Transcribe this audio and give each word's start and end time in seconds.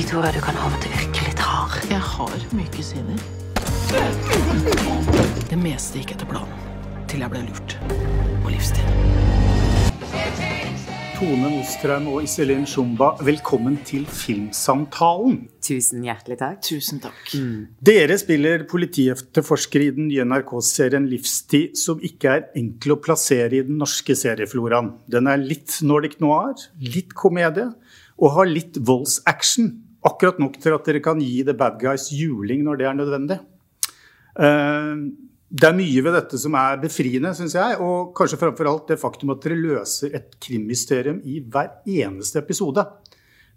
Victoria, 0.00 0.32
du 0.32 0.40
kan 0.40 0.56
av 0.56 0.72
og 0.72 0.80
til 0.80 0.94
virke 0.96 1.26
litt 1.26 1.40
hard. 1.44 1.74
Jeg 1.90 2.00
har 2.00 2.44
myke 2.56 2.80
sider. 2.80 3.18
Det 5.50 5.58
meste 5.60 6.00
gikk 6.00 6.14
etter 6.14 6.28
planen. 6.30 6.62
Til 7.10 7.20
jeg 7.20 7.28
ble 7.34 7.42
lurt. 7.44 7.74
På 8.40 8.48
livstid. 8.48 8.86
Tone 11.18 11.50
Mostrheim 11.52 12.08
og 12.14 12.24
Iselin 12.24 12.64
Shumba, 12.64 13.10
velkommen 13.28 13.76
til 13.84 14.06
Filmsamtalen. 14.08 15.36
Tusen 15.68 16.08
hjertelig 16.08 16.40
takk. 16.40 16.62
Tusen 16.64 17.04
takk. 17.04 17.36
Dere 17.84 18.16
spiller 18.24 18.64
politietterforskere 18.72 19.90
i 19.90 19.92
den 19.98 20.08
nye 20.08 20.24
NRK-serien 20.24 21.10
Livstid, 21.12 21.76
som 21.76 22.00
ikke 22.00 22.38
er 22.38 22.48
enkel 22.56 22.96
å 22.96 23.00
plassere 23.04 23.52
i 23.60 23.62
den 23.68 23.76
norske 23.84 24.16
seriefloraen. 24.16 24.94
Den 25.12 25.28
er 25.28 25.44
litt 25.44 25.76
Nordic 25.84 26.16
noir, 26.24 26.56
litt 26.80 27.12
komedie 27.12 27.68
og 28.16 28.36
har 28.38 28.48
litt 28.48 28.80
voldsaction. 28.80 29.74
Akkurat 30.06 30.38
nok 30.40 30.54
til 30.62 30.72
at 30.72 30.86
dere 30.88 31.00
kan 31.04 31.18
gi 31.20 31.42
The 31.44 31.52
Bad 31.54 31.80
Guys 31.82 32.08
juling 32.14 32.62
når 32.64 32.78
det 32.80 32.86
er 32.88 32.94
nødvendig. 33.00 33.40
Eh, 34.38 34.94
Det 35.50 35.66
er 35.66 35.74
mye 35.74 36.02
ved 36.06 36.14
dette 36.14 36.38
som 36.38 36.54
er 36.54 36.76
befriende, 36.78 37.32
syns 37.34 37.56
jeg. 37.58 37.78
Og 37.82 38.12
kanskje 38.14 38.38
framfor 38.38 38.68
alt 38.70 38.86
det 38.92 39.00
faktum 39.02 39.32
at 39.34 39.40
dere 39.42 39.56
løser 39.58 40.12
et 40.14 40.36
krimmysterium 40.38 41.16
i 41.26 41.40
hver 41.42 41.80
eneste 41.90 42.38
episode. 42.38 42.84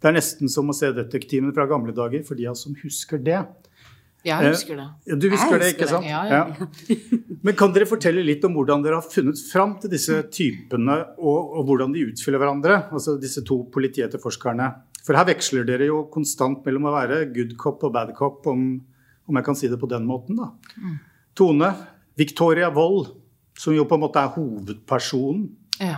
Det 0.02 0.10
er 0.10 0.16
nesten 0.18 0.50
som 0.50 0.68
å 0.68 0.74
se 0.74 0.90
Detektiven 0.92 1.54
fra 1.54 1.68
gamle 1.70 1.94
dager, 1.94 2.24
for 2.26 2.34
de 2.36 2.48
av 2.50 2.56
oss 2.58 2.64
som 2.66 2.74
husker 2.82 3.22
det. 3.22 3.44
Jeg 4.26 4.50
husker 4.50 4.76
det. 4.80 4.88
Ja, 5.06 5.16
Du 5.22 5.30
husker 5.30 5.38
husker 5.38 5.60
det, 5.62 5.70
ikke 5.76 5.86
det, 5.86 5.90
sant? 5.94 6.06
ja, 6.10 6.26
ja. 6.26 7.38
Men 7.44 7.56
kan 7.60 7.72
dere 7.76 7.86
fortelle 7.86 8.24
litt 8.26 8.44
om 8.48 8.56
hvordan 8.58 8.82
dere 8.82 8.98
har 8.98 9.06
funnet 9.06 9.38
fram 9.52 9.78
til 9.84 9.92
disse 9.94 10.18
typene, 10.34 10.98
og, 11.20 11.54
og 11.60 11.66
hvordan 11.70 11.94
de 11.94 12.08
utfyller 12.10 12.42
hverandre? 12.42 12.80
Altså 12.90 13.20
disse 13.22 13.44
to 13.46 13.62
politietterforskerne. 13.70 14.72
For 15.04 15.18
her 15.20 15.26
veksler 15.28 15.66
dere 15.68 15.88
jo 15.90 16.04
konstant 16.14 16.62
mellom 16.66 16.86
å 16.88 16.94
være 16.96 17.26
good 17.36 17.58
cop 17.60 17.84
og 17.84 17.92
bad 17.94 18.14
cop, 18.16 18.46
om, 18.48 18.82
om 19.28 19.36
jeg 19.40 19.44
kan 19.46 19.56
si 19.60 19.68
det 19.68 19.80
på 19.82 19.90
den 19.92 20.06
måten, 20.08 20.38
da. 20.40 20.52
Tone, 21.36 21.74
Victoria 22.18 22.70
Wold, 22.72 23.10
som 23.60 23.74
jo 23.76 23.84
på 23.90 23.96
en 23.98 24.06
måte 24.06 24.22
er 24.24 24.32
hovedpersonen. 24.36 25.50
Ja. 25.82 25.98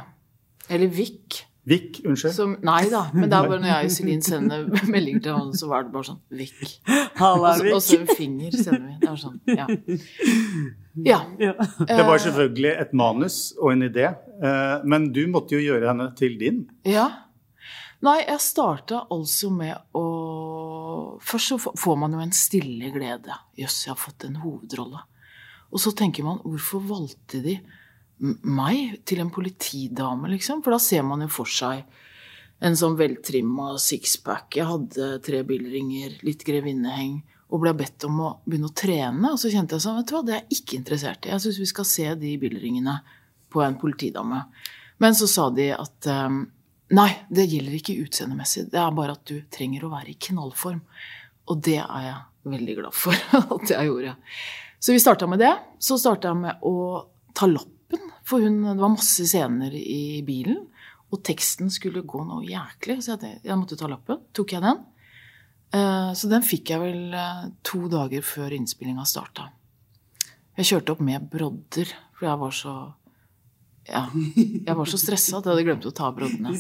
Eller 0.70 0.88
Vic. 0.90 1.44
Vic, 1.66 2.00
unnskyld. 2.06 2.34
Som, 2.36 2.52
nei 2.62 2.84
da, 2.92 3.08
men 3.14 3.26
det 3.30 3.38
er 3.40 3.48
bare 3.50 3.58
når 3.62 3.70
jeg 3.72 3.86
og 3.88 3.92
Iselin 3.92 4.22
sender 4.30 4.68
meldinger 4.90 5.24
til 5.26 5.34
han, 5.38 5.48
så 5.58 5.70
var 5.72 5.86
det 5.88 5.94
bare 5.96 6.06
sånn 6.12 6.20
Vic. 6.38 6.76
Halla, 7.18 7.54
Og 7.56 7.58
så- 7.62 7.74
Og 7.76 7.82
så 7.82 8.00
en 8.00 8.08
finger 8.16 8.52
sender 8.58 8.84
vi. 8.86 8.98
Det 9.02 9.10
var 9.10 9.18
sånn, 9.18 9.40
ja. 9.50 9.68
Ja. 11.06 11.20
Det 11.40 12.06
var 12.08 12.18
selvfølgelig 12.24 12.72
et 12.82 12.94
manus 12.94 13.38
og 13.60 13.72
en 13.74 13.82
idé, 13.90 14.06
eh, 14.42 14.86
men 14.88 15.10
du 15.12 15.26
måtte 15.28 15.58
jo 15.58 15.64
gjøre 15.66 15.90
henne 15.92 16.10
til 16.16 16.38
din. 16.40 16.62
Ja. 16.88 17.10
Nei, 18.06 18.20
jeg 18.22 18.42
starta 18.44 19.06
altså 19.14 19.50
med 19.54 19.98
å 19.98 20.06
Først 21.26 21.52
så 21.54 21.58
får 21.80 21.96
man 21.98 22.14
jo 22.14 22.20
en 22.22 22.34
stille 22.36 22.90
glede. 22.92 23.34
Jøss, 23.58 23.86
jeg 23.86 23.94
har 23.94 24.00
fått 24.00 24.26
en 24.28 24.36
hovedrolle. 24.42 25.00
Og 25.72 25.80
så 25.82 25.94
tenker 25.96 26.26
man, 26.26 26.42
hvorfor 26.44 26.84
valgte 26.86 27.40
de 27.44 27.56
meg 28.20 28.98
til 29.08 29.22
en 29.24 29.32
politidame, 29.34 30.30
liksom? 30.34 30.62
For 30.64 30.76
da 30.76 30.80
ser 30.84 31.06
man 31.08 31.24
jo 31.24 31.30
for 31.32 31.50
seg 31.50 31.86
en 32.64 32.76
sånn 32.80 32.98
veltrimma 33.00 33.78
sixpack. 33.82 34.60
Jeg 34.60 34.68
hadde 34.70 35.08
tre 35.26 35.42
bilringer, 35.48 36.20
litt 36.28 36.44
grevinneheng, 36.48 37.18
og 37.52 37.64
ble 37.64 37.76
bedt 37.80 38.08
om 38.08 38.22
å 38.26 38.30
begynne 38.46 38.72
å 38.72 38.76
trene. 38.76 39.32
Og 39.32 39.40
så 39.42 39.52
kjente 39.54 39.78
jeg 39.78 39.86
sånn, 39.86 40.00
vet 40.02 40.12
du 40.12 40.16
hva, 40.18 40.24
det 40.28 40.36
er 40.36 40.44
jeg 40.44 40.60
ikke 40.60 40.80
interessert 40.82 41.28
i. 41.28 41.32
Jeg 41.34 41.46
syns 41.46 41.62
vi 41.64 41.70
skal 41.72 41.90
se 41.90 42.10
de 42.22 42.36
bilringene 42.42 43.00
på 43.56 43.64
en 43.64 43.80
politidame. 43.80 44.44
Men 45.04 45.18
så 45.18 45.32
sa 45.32 45.50
de 45.54 45.72
at 45.76 46.12
eh, 46.12 46.40
nei, 46.96 47.10
det 47.30 47.48
gjelder 47.52 47.78
ikke 47.78 47.98
utseendemessig. 48.06 48.68
Det 48.72 48.80
er 48.82 48.96
bare 48.96 49.16
at 49.18 49.26
du 49.28 49.40
trenger 49.54 49.86
å 49.86 49.92
være 49.94 50.14
i 50.14 50.20
knallform. 50.28 50.82
Og 51.52 51.60
det 51.66 51.80
er 51.84 52.06
jeg 52.08 52.54
veldig 52.56 52.78
glad 52.80 52.96
for 52.96 53.36
at 53.58 53.74
jeg 53.74 53.90
gjorde. 53.90 54.16
Så 54.80 54.94
vi 54.96 55.02
starta 55.02 55.28
med 55.30 55.42
det. 55.42 55.54
Så 55.82 55.98
starta 56.02 56.32
jeg 56.32 56.42
med 56.44 56.66
å 56.66 56.76
ta 57.36 57.50
lappen, 57.50 58.12
for 58.26 58.44
hun, 58.44 58.62
det 58.64 58.80
var 58.80 58.94
masse 58.94 59.26
scener 59.28 59.74
i 59.76 60.22
bilen. 60.26 60.64
Og 61.14 61.22
teksten 61.26 61.70
skulle 61.72 62.04
gå 62.08 62.24
noe 62.26 62.46
jæklig, 62.48 62.98
så 63.06 63.16
jeg, 63.22 63.56
måtte 63.56 63.78
ta 63.80 63.90
lappen. 63.90 64.24
Tok 64.36 64.56
jeg 64.56 64.64
den? 64.66 64.82
Eh, 65.76 66.12
Så 66.18 66.30
den 66.32 66.46
fikk 66.46 66.74
jeg 66.74 66.82
vel 66.82 67.14
eh, 67.14 67.46
to 67.66 67.86
dager 67.92 68.26
før 68.26 68.56
innspillinga 68.58 69.06
starta. 69.08 69.50
Jeg 70.56 70.70
kjørte 70.72 70.96
opp 70.96 71.04
med 71.04 71.28
brodder, 71.32 71.92
for 72.16 72.30
jeg 72.30 72.42
var 72.42 72.56
så 72.56 72.76
ja, 73.86 74.02
jeg 74.16 74.76
var 74.80 74.90
så 74.90 74.98
stressa 74.98 75.38
at 75.38 75.46
jeg 75.46 75.54
hadde 75.54 75.66
glemt 75.68 75.86
å 75.86 75.92
ta 75.94 76.10
broddene. 76.16 76.56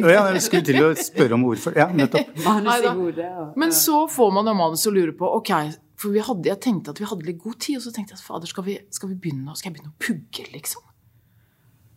Ja, 0.00 0.22
jeg 0.32 0.44
skulle 0.46 0.64
til 0.64 0.80
å 0.80 0.92
spørre 0.96 1.36
om 1.36 1.44
hvorfor. 1.44 1.76
Ja, 1.76 1.90
nettopp. 1.92 2.30
Men 3.60 3.74
så 3.76 4.06
får 4.08 4.32
man 4.32 4.48
jo 4.48 4.56
manus 4.56 4.86
og 4.88 4.96
lurer 4.96 5.12
på 5.18 5.28
ok, 5.40 5.52
for 5.98 6.14
vi 6.14 6.22
hadde, 6.24 6.48
jeg 6.48 6.62
tenkte 6.64 6.94
at 6.94 7.02
vi 7.02 7.08
hadde 7.10 7.26
litt 7.26 7.42
god 7.42 7.58
tid, 7.60 7.80
og 7.80 7.84
så 7.84 7.92
tenkte 7.92 8.14
jeg 8.14 8.22
at 8.22 8.24
fader, 8.24 8.48
skal, 8.48 8.64
vi, 8.64 8.78
skal, 8.94 9.12
vi 9.12 9.18
begynne, 9.20 9.56
skal 9.58 9.70
jeg 9.70 9.76
begynne 9.76 9.92
å 9.92 10.00
pugge, 10.00 10.46
liksom? 10.54 10.84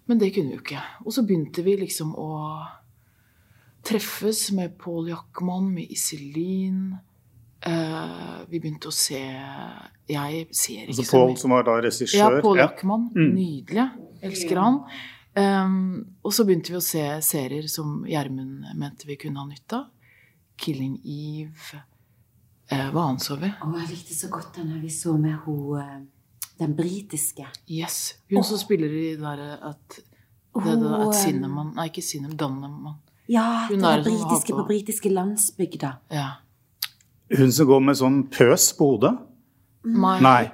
Men 0.10 0.20
det 0.20 0.34
kunne 0.36 0.52
vi 0.52 0.58
jo 0.58 0.64
ikke. 0.66 0.84
Og 1.06 1.16
så 1.16 1.24
begynte 1.24 1.64
vi 1.64 1.78
liksom 1.80 2.12
å 2.20 2.32
treffes 3.88 4.50
med 4.58 4.76
Pål 4.82 5.14
Jackman, 5.14 5.70
med 5.72 5.94
Iselin. 5.94 6.98
Eh, 7.62 8.46
vi 8.50 8.60
begynte 8.60 8.90
å 8.90 8.94
se 8.96 9.20
Jeg 10.10 10.48
ser 10.52 10.88
ikke 10.88 10.96
Altså 10.96 11.04
så 11.06 11.20
Pål, 11.20 11.38
som 11.38 11.52
var 11.54 11.64
da 11.68 11.76
Ja, 11.78 11.82
regissør. 11.86 12.42
Pål 12.42 12.58
Ja. 12.58 12.68
Mm. 13.16 13.34
Nydelig. 13.36 13.92
Elsker 14.24 14.58
han. 14.58 14.80
Um, 15.34 16.06
og 16.26 16.34
så 16.34 16.44
begynte 16.44 16.74
vi 16.74 16.76
å 16.80 16.82
se 16.84 17.04
serier 17.22 17.68
som 17.70 18.04
Gjermund 18.04 18.66
mente 18.76 19.06
vi 19.08 19.16
kunne 19.16 19.40
ha 19.40 19.46
nytte 19.46 19.78
av. 19.78 19.86
Killing 20.58 20.98
Eve. 21.06 21.84
Uh, 22.72 22.90
hva 22.92 23.06
annet 23.10 23.22
så 23.22 23.38
vi? 23.40 23.52
Oh, 23.64 23.78
jeg 23.80 23.90
likte 23.94 24.16
så 24.18 24.30
godt 24.30 24.56
den 24.56 24.82
vi 24.82 24.90
så 24.90 25.14
med 25.20 25.38
hun 25.46 25.80
eh, 25.80 26.02
den 26.60 26.76
britiske. 26.76 27.46
Yes. 27.70 28.16
Hun 28.30 28.44
som 28.44 28.58
spiller 28.58 28.90
i 28.90 29.16
der 29.16 29.40
at 29.62 29.98
det, 29.98 30.76
det, 30.82 30.92
at 31.08 31.16
Cinnamon 31.16 31.74
Nei, 31.76 31.88
ikke 31.90 32.04
Cinnamon, 32.04 32.38
Dannemann. 32.38 33.00
Ja, 33.32 33.68
Hun 33.70 33.78
den 33.80 33.86
er 33.86 34.04
britiske 34.04 34.52
på- 34.54 34.64
på 34.64 34.68
britiske 34.68 35.10
landsbygda. 35.10 35.98
Ja. 36.12 36.30
Hun 37.38 37.52
som 37.52 37.68
går 37.68 37.80
med 37.82 37.96
sånn 38.00 38.22
pøs 38.34 38.72
på 38.78 38.94
hodet? 38.94 39.14
Nei. 39.86 40.20
Nei. 40.22 40.52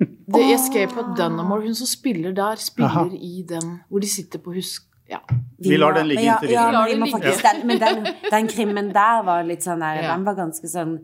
The 0.00 0.40
Escape 0.54 0.96
of 1.00 1.14
Dunamore. 1.18 1.62
Hun 1.66 1.74
som 1.74 1.86
spiller 1.86 2.32
der, 2.36 2.56
spiller 2.62 2.88
Aha. 2.88 3.04
i 3.14 3.42
den 3.46 3.80
hvor 3.88 4.00
de 4.00 4.06
sitter 4.10 4.38
på 4.42 4.54
husk... 4.56 4.86
Ja. 5.10 5.18
Vi 5.60 5.76
lar 5.76 5.92
den 5.92 6.06
ligge 6.08 6.22
inntil 6.24 6.48
videre. 6.48 6.72
ja, 6.72 6.86
ja, 6.88 6.96
men 6.96 7.10
faktisk 7.12 7.42
den, 7.44 7.66
Men 7.68 7.78
den, 7.82 8.06
den 8.30 8.46
krimmen 8.48 8.86
der 8.94 9.20
var 9.26 9.42
litt 9.44 9.60
sånn 9.66 9.82
der, 9.84 10.00
Ja. 10.02 10.14
Den 10.16 10.24
var 10.24 10.34
ganske 10.38 10.64
sånn 10.70 10.94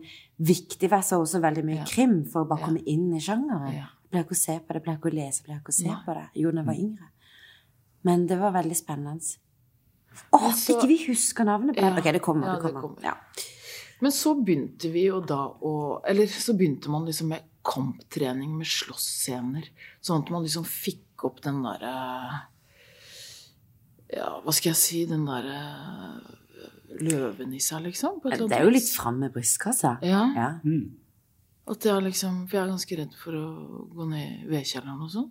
viktig, 0.41 0.87
for 0.89 0.97
jeg 0.97 1.05
så 1.05 1.19
også 1.21 1.41
veldig 1.43 1.63
mye 1.67 1.77
Ja. 1.83 1.85
krim 1.85 2.15
for 2.25 2.41
å 2.43 2.49
bare 2.49 2.59
Ja. 2.63 2.65
komme 2.65 2.81
inn 2.89 3.13
i 3.13 3.19
sjangeren. 3.21 3.75
Ja. 3.77 3.85
Pleier 4.09 4.25
ikke 4.25 4.35
å 4.39 4.41
se 4.41 4.57
på 4.59 4.73
det, 4.73 4.81
pleier 4.83 4.97
ikke 4.97 5.11
å 5.11 5.15
lese, 5.19 5.43
pleier 5.45 5.59
ikke 5.61 5.69
å 5.75 5.77
se 5.77 5.87
Nei. 5.87 5.99
på 6.07 6.13
det. 6.17 6.25
Jo, 6.41 6.51
da 6.51 6.57
jeg 6.57 6.65
var 6.71 6.73
yngre. 6.81 7.07
Men 8.03 8.25
det 8.27 8.39
var 8.41 8.51
veldig 8.57 8.75
spennende. 8.75 9.37
Å, 10.33 10.35
oh, 10.41 10.51
så- 10.51 10.73
ikke 10.75 10.87
vi 10.89 10.97
husker 11.05 11.45
navnet 11.45 11.75
på 11.77 11.81
den? 11.81 11.93
Ja. 11.93 11.99
Ok, 12.01 12.11
det 12.11 12.21
kommer. 12.21 12.47
Ja, 12.47 12.55
det 12.59 12.73
det 12.73 12.81
kommer. 12.81 13.17
Men 14.01 14.13
så 14.15 14.33
begynte 14.37 14.89
vi 14.93 15.05
jo 15.07 15.21
da 15.21 15.43
å 15.61 16.01
Eller 16.09 16.29
så 16.29 16.55
begynte 16.57 16.89
man 16.89 17.05
liksom 17.05 17.29
med 17.33 17.47
kamptrening 17.65 18.55
med 18.57 18.69
slåssscener. 18.69 19.67
Sånn 20.01 20.23
at 20.23 20.31
man 20.33 20.45
liksom 20.45 20.65
fikk 20.65 21.25
opp 21.27 21.41
den 21.45 21.61
derre 21.65 21.93
Ja, 24.11 24.31
hva 24.41 24.53
skal 24.55 24.73
jeg 24.73 24.81
si 24.81 25.03
Den 25.09 25.27
derre 25.29 25.59
løven 27.01 27.53
i 27.55 27.61
seg, 27.63 27.85
liksom. 27.85 28.17
På 28.19 28.31
et 28.31 28.41
Det 28.41 28.57
er 28.57 28.65
jo 28.67 28.73
litt 28.73 28.89
fram 28.91 29.21
med 29.21 29.31
brystkassa. 29.31 29.93
Ja. 30.03 30.25
Ja. 30.35 30.49
At 31.71 31.85
jeg 31.87 32.03
liksom 32.03 32.41
For 32.49 32.57
jeg 32.57 32.65
er 32.65 32.73
ganske 32.73 32.97
redd 32.99 33.13
for 33.21 33.37
å 33.37 33.45
gå 33.95 34.09
ned 34.09 34.25
i 34.25 34.49
vedkjelleren 34.51 35.05
og 35.05 35.13
sånn. 35.13 35.29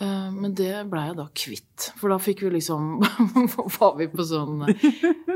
Eh, 0.00 0.30
Men 0.34 0.54
det 0.58 0.72
blei 0.90 1.04
jeg 1.08 1.16
da 1.16 1.28
kvitt. 1.34 1.92
For 2.00 2.08
da 2.10 2.18
fikk 2.18 2.42
vi 2.42 2.50
liksom 2.56 3.00
Var 3.78 3.92
vi 3.98 4.08
på 4.10 4.24
sånn 4.26 4.64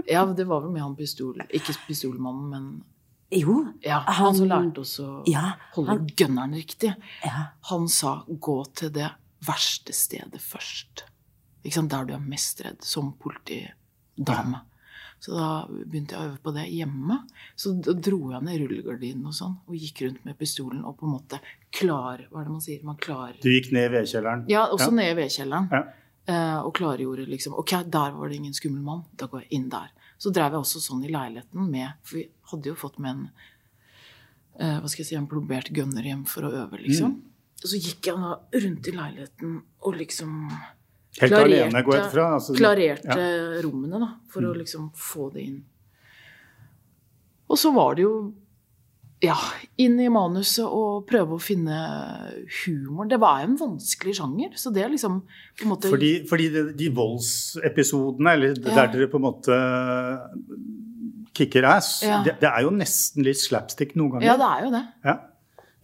Ja, 0.08 0.24
det 0.26 0.46
var 0.50 0.62
vel 0.64 0.72
med 0.74 0.82
han 0.82 0.96
pistol... 0.98 1.38
Ikke 1.54 1.76
pistolmannen, 1.86 2.48
men 2.50 2.84
Jo. 3.30 3.58
ja, 3.84 4.00
han, 4.06 4.34
som 4.34 4.48
lærte 4.48 4.80
oss 4.82 4.96
å 5.04 5.22
Ja, 5.30 5.52
holde 5.76 5.90
han- 5.94 6.08
gunneren 6.16 6.54
riktig. 6.58 6.94
Ja. 7.24 7.44
Han 7.70 7.86
sa 7.88 8.24
'gå 8.26 8.56
til 8.74 8.90
det 8.90 9.10
verste 9.46 9.92
stedet 9.92 10.40
først'. 10.40 11.04
Der 11.62 12.04
du 12.08 12.14
er 12.14 12.18
mest 12.18 12.60
redd, 12.64 12.82
som 12.82 13.12
politidame. 13.20 14.62
Så 15.20 15.34
da 15.34 15.66
begynte 15.68 16.14
jeg 16.14 16.20
å 16.22 16.28
øve 16.30 16.38
på 16.42 16.52
det 16.54 16.64
hjemme. 16.72 17.16
Så 17.58 17.74
dro 17.82 18.30
jeg 18.32 18.42
ned 18.46 18.60
rullegardinen 18.62 19.26
og 19.26 19.34
sånn, 19.34 19.56
og 19.68 19.74
gikk 19.76 20.02
rundt 20.06 20.24
med 20.24 20.38
pistolen 20.38 20.84
og 20.84 20.96
på 20.98 21.06
en 21.06 21.12
måte 21.18 21.40
klar 21.74 22.24
Hva 22.30 22.40
er 22.40 22.48
det 22.48 22.52
man 22.52 22.64
sier? 22.64 22.80
Man 22.86 22.96
klar 23.00 23.36
Du 23.42 23.48
gikk 23.50 23.70
ned 23.76 23.90
i 23.90 23.94
vedkjelleren. 23.98 24.46
Ja, 24.50 24.66
også 24.72 24.90
ned 24.94 25.12
i 25.12 25.16
vedkjelleren. 25.18 25.68
Ja. 25.72 25.84
Uh, 26.28 26.58
og 26.68 26.74
klargjorde 26.76 27.24
liksom 27.28 27.54
Ok, 27.56 27.72
der 27.88 28.16
var 28.16 28.28
det 28.28 28.36
ingen 28.36 28.56
skummel 28.56 28.82
mann. 28.84 29.04
Da 29.16 29.28
går 29.30 29.46
jeg 29.46 29.60
inn 29.60 29.68
der. 29.72 29.92
Så 30.18 30.32
drev 30.34 30.56
jeg 30.56 30.64
også 30.64 30.82
sånn 30.82 31.04
i 31.06 31.12
leiligheten 31.12 31.70
med 31.70 31.94
For 32.02 32.20
vi 32.20 32.26
hadde 32.50 32.72
jo 32.72 32.78
fått 32.78 32.98
med 33.02 33.14
en 33.14 33.22
eh, 34.58 34.78
hva 34.80 34.90
skal 34.90 35.04
jeg 35.04 35.10
si, 35.12 35.18
en 35.18 35.28
plombert 35.30 35.70
gunner 35.74 36.04
hjem 36.04 36.24
for 36.28 36.48
å 36.48 36.52
øve, 36.64 36.80
liksom. 36.82 37.14
Mm. 37.14 37.28
Og 37.58 37.70
så 37.70 37.80
gikk 37.80 38.10
jeg 38.10 38.18
da 38.22 38.34
rundt 38.64 38.88
i 38.88 38.94
leiligheten 38.94 39.54
og 39.86 39.96
liksom 39.98 40.34
Helt 41.18 41.34
alene, 41.34 41.82
går 41.82 41.94
jeg 41.94 42.02
etterfra? 42.04 42.12
fra. 42.12 42.26
Altså, 42.36 42.54
klarerte 42.54 43.16
ja. 43.18 43.62
rommene, 43.64 43.98
da, 44.02 44.10
for 44.30 44.46
å 44.46 44.52
liksom 44.54 44.90
få 44.94 45.30
det 45.34 45.46
inn. 45.48 45.56
Og 47.48 47.58
så 47.58 47.72
var 47.74 47.96
det 47.98 48.04
jo 48.04 48.12
ja, 49.22 49.34
inn 49.82 49.96
i 50.00 50.06
manuset 50.12 50.64
og 50.64 51.06
prøve 51.08 51.34
å 51.34 51.42
finne 51.42 51.74
humor. 52.62 53.08
Det 53.10 53.18
var 53.20 53.40
en 53.42 53.56
vanskelig 53.58 54.14
sjanger. 54.20 54.52
Så 54.54 54.70
det 54.74 54.84
er 54.84 54.92
liksom 54.92 55.20
på 55.58 55.64
en 55.66 55.72
måte 55.72 55.90
Fordi, 55.90 56.12
fordi 56.28 56.46
de, 56.54 56.62
de 56.78 56.88
voldsepisodene, 56.94 58.32
eller 58.36 58.54
Ja. 58.62 58.74
der 58.76 58.92
dere 58.94 59.08
på 59.10 59.18
en 59.18 59.26
måte 59.26 59.58
kicker 61.34 61.64
ass, 61.64 62.02
Ja. 62.02 62.22
det, 62.24 62.36
det 62.40 62.48
er 62.50 62.62
jo 62.62 62.70
nesten 62.74 63.24
litt 63.26 63.38
slapstick 63.40 63.94
noen 63.96 64.16
ganger. 64.16 64.26
Ja, 64.26 64.36
det 64.40 64.48
er 64.48 64.64
jo 64.66 64.70
det. 64.74 64.84
Ja. 65.04 65.16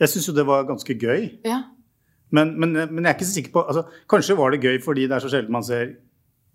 Jeg 0.01 0.09
syns 0.11 0.29
jo 0.29 0.35
det 0.35 0.47
var 0.47 0.65
ganske 0.67 0.95
gøy. 0.99 1.29
Ja. 1.47 1.61
Men, 2.35 2.55
men, 2.59 2.73
men 2.73 3.05
jeg 3.05 3.11
er 3.13 3.15
ikke 3.19 3.29
så 3.29 3.37
sikker 3.37 3.53
på 3.55 3.63
altså, 3.69 3.85
Kanskje 4.11 4.35
var 4.37 4.51
det 4.51 4.63
gøy 4.65 4.81
fordi 4.83 5.05
det 5.07 5.15
er 5.15 5.23
så 5.23 5.29
sjelden 5.31 5.53
man 5.55 5.63
ser 5.63 5.93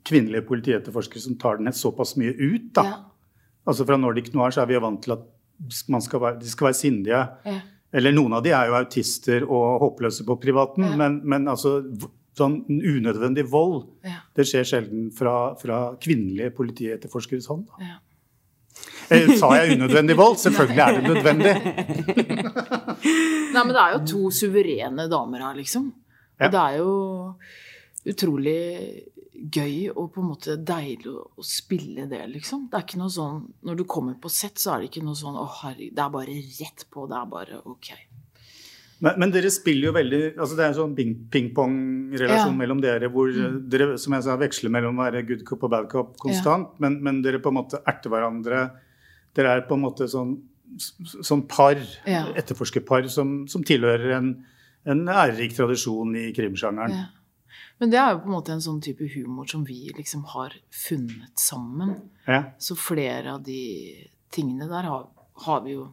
kvinnelige 0.10 0.44
politietterforskere 0.50 1.22
som 1.24 1.38
tar 1.40 1.60
den 1.62 1.72
såpass 1.72 2.18
mye 2.20 2.34
ut. 2.36 2.74
da. 2.76 2.84
Ja. 2.84 2.98
Altså 3.70 3.86
Fra 3.88 3.96
Nordic 4.00 4.34
Noir 4.34 4.52
så 4.52 4.64
er 4.64 4.68
vi 4.72 4.76
jo 4.76 4.82
vant 4.84 5.02
til 5.06 5.14
at 5.16 5.24
skal 6.02 6.20
være, 6.24 6.40
de 6.40 6.50
skal 6.50 6.66
være 6.70 6.78
sindige. 6.80 7.22
Ja. 7.46 7.60
Eller 7.94 8.12
noen 8.14 8.34
av 8.38 8.44
de 8.46 8.52
er 8.54 8.68
jo 8.70 8.76
autister 8.78 9.44
og 9.50 9.80
håpløse 9.82 10.26
på 10.26 10.36
privaten, 10.42 10.84
Ja. 10.86 10.96
men, 10.96 11.22
men 11.24 11.48
altså 11.48 11.80
sånn 12.38 12.62
unødvendig 12.70 13.48
vold, 13.52 13.88
Ja. 14.06 14.22
det 14.36 14.46
skjer 14.48 14.64
sjelden 14.64 15.10
fra, 15.12 15.56
fra 15.60 15.96
kvinnelige 16.00 16.52
politietterforskeres 16.56 17.48
hånd. 17.50 17.66
Da. 17.68 17.74
Ja. 17.84 17.98
Eh, 19.12 19.34
sa 19.36 19.50
jeg 19.58 19.76
unødvendig 19.80 20.16
vold? 20.16 20.38
Selvfølgelig 20.38 20.80
er 20.80 21.02
det 21.02 21.04
nødvendig. 21.10 21.56
Nei, 23.54 23.64
men 23.66 23.74
det 23.74 23.82
er 23.82 23.96
jo 23.98 24.02
to 24.08 24.30
suverene 24.32 25.08
damer 25.12 25.42
her, 25.48 25.56
liksom. 25.58 25.90
Og 26.40 26.46
Ja. 26.46 26.48
det 26.54 26.60
er 26.62 26.78
jo 26.78 27.36
utrolig 28.06 29.04
gøy 29.40 29.90
og 29.96 30.10
på 30.14 30.22
en 30.22 30.28
måte 30.34 30.56
deilig 30.68 31.08
å, 31.12 31.22
å 31.40 31.44
spille 31.46 32.06
det, 32.12 32.22
liksom. 32.34 32.68
Det 32.72 32.78
er 32.80 32.84
ikke 32.88 33.00
noe 33.00 33.12
sånn 33.14 33.42
Når 33.64 33.78
du 33.80 33.84
kommer 33.88 34.16
på 34.20 34.30
sett, 34.32 34.60
så 34.60 34.74
er 34.74 34.82
det 34.84 34.90
ikke 34.92 35.04
noe 35.06 35.16
sånn 35.16 35.38
Å, 35.40 35.46
herregud, 35.62 35.94
det 35.96 36.04
er 36.04 36.10
bare 36.12 36.36
rett 36.60 36.86
på. 36.92 37.06
Det 37.08 37.16
er 37.20 37.30
bare 37.32 37.60
ok. 37.64 37.90
Men, 39.00 39.16
men 39.22 39.32
dere 39.32 39.48
spiller 39.54 39.88
jo 39.88 39.94
veldig 39.96 40.20
altså 40.36 40.58
Det 40.58 40.64
er 40.66 40.74
en 40.74 40.78
sånn 40.82 40.96
ping- 40.98 41.16
ping-pong-relasjon 41.32 42.50
Ja. 42.50 42.52
Mm. 42.52 42.58
mellom 42.60 42.82
dere 42.84 43.08
hvor 43.14 43.32
dere 43.72 43.94
som 44.02 44.16
jeg 44.18 44.26
sa, 44.28 44.36
veksler 44.42 44.74
mellom 44.76 45.00
å 45.00 45.06
være 45.08 45.24
good 45.30 45.46
cop 45.48 45.64
og 45.64 45.72
bad 45.72 45.88
cop 45.92 46.18
konstant, 46.20 46.74
men, 46.84 46.98
men 47.06 47.22
dere 47.24 47.40
på 47.40 47.48
en 47.54 47.60
måte 47.62 47.80
erter 47.88 48.12
hverandre. 48.12 48.66
Dere 49.38 49.54
er 49.56 49.64
på 49.70 49.78
en 49.78 49.86
måte 49.86 50.08
sånn, 50.12 50.36
sånn 51.24 51.46
par, 51.48 51.80
Ja. 52.10 52.26
etterforskerpar, 52.36 53.08
som, 53.14 53.46
som 53.48 53.64
tilhører 53.64 54.18
en, 54.18 54.34
en 54.90 55.06
ærerik 55.08 55.56
tradisjon 55.56 56.12
i 56.20 56.34
krimsjangeren. 56.36 56.92
Ja. 56.98 57.06
Men 57.80 57.90
det 57.94 58.00
er 58.02 58.12
jo 58.12 58.20
på 58.24 58.28
en 58.30 58.36
måte 58.36 58.52
en 58.52 58.62
sånn 58.64 58.82
type 58.84 59.06
humor 59.14 59.48
som 59.48 59.64
vi 59.68 59.90
liksom 59.96 60.26
har 60.34 60.54
funnet 60.76 61.40
sammen. 61.40 61.94
Ja. 62.28 62.42
Så 62.60 62.76
flere 62.76 63.38
av 63.38 63.44
de 63.46 63.60
tingene 64.36 64.68
der 64.70 64.84
har, 64.90 65.08
har 65.46 65.62
vi 65.64 65.78
jo 65.78 65.88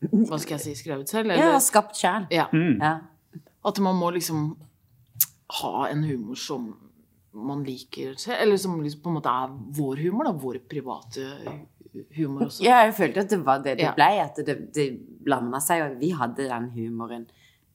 Hva 0.00 0.38
skal 0.40 0.56
jeg 0.56 0.64
si 0.64 0.74
skrevet 0.80 1.08
selv? 1.12 1.30
Ja, 1.36 1.58
skapt 1.60 1.94
sjæl. 2.00 2.26
ja. 2.32 2.46
Mm. 2.52 2.78
Ja. 2.80 2.94
At 3.68 3.78
man 3.84 3.98
må 4.00 4.08
liksom 4.16 4.54
ha 5.60 5.86
en 5.90 6.02
humor 6.08 6.38
som 6.40 6.70
man 7.36 7.62
liker 7.66 8.14
selv, 8.18 8.40
eller 8.42 8.56
som 8.58 8.78
liksom 8.82 9.02
på 9.04 9.10
en 9.10 9.18
måte 9.18 9.28
er 9.30 9.52
vår 9.76 10.00
humor, 10.06 10.24
da. 10.24 10.32
Vår 10.32 10.58
private 10.70 11.26
humor 12.16 12.46
også. 12.48 12.64
Ja, 12.64 12.80
jeg 12.86 12.94
følte 12.96 13.20
at 13.26 13.30
det 13.30 13.38
var 13.46 13.58
det 13.62 13.76
det 13.78 13.84
Ja. 13.84 13.92
ble. 13.94 14.08
At 14.24 14.40
det, 14.46 14.56
det 14.74 14.86
blanda 15.24 15.60
seg, 15.60 15.82
og 15.84 16.00
vi 16.00 16.10
hadde 16.16 16.48
den 16.48 16.70
humoren 16.74 17.26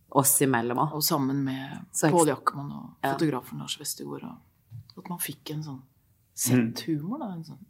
oss 0.10 0.36
imellom 0.46 0.82
òg. 0.86 0.98
Og 0.98 1.04
sammen 1.06 1.44
med 1.46 1.86
Pål 2.02 2.34
Jackman 2.34 2.72
og 2.72 2.90
fotografen 3.04 3.64
Lars 3.64 3.78
Westergård. 3.82 4.28
Og 4.96 5.04
at 5.04 5.12
man 5.12 5.22
fikk 5.22 5.56
en 5.56 5.64
sånn 5.66 5.82
sett 6.36 6.86
humor, 6.90 7.22
da. 7.24 7.32
En 7.36 7.48
sånn. 7.48 7.64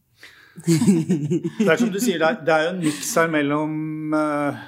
Det 0.66 1.68
er 1.68 1.80
som 1.82 1.90
du 1.92 1.98
sier, 2.00 2.22
det 2.22 2.52
er, 2.54 2.62
jo 2.64 2.70
en 2.72 2.78
miks 2.80 3.10
her 3.20 3.28
mellom 3.28 4.14
eh, 4.16 4.62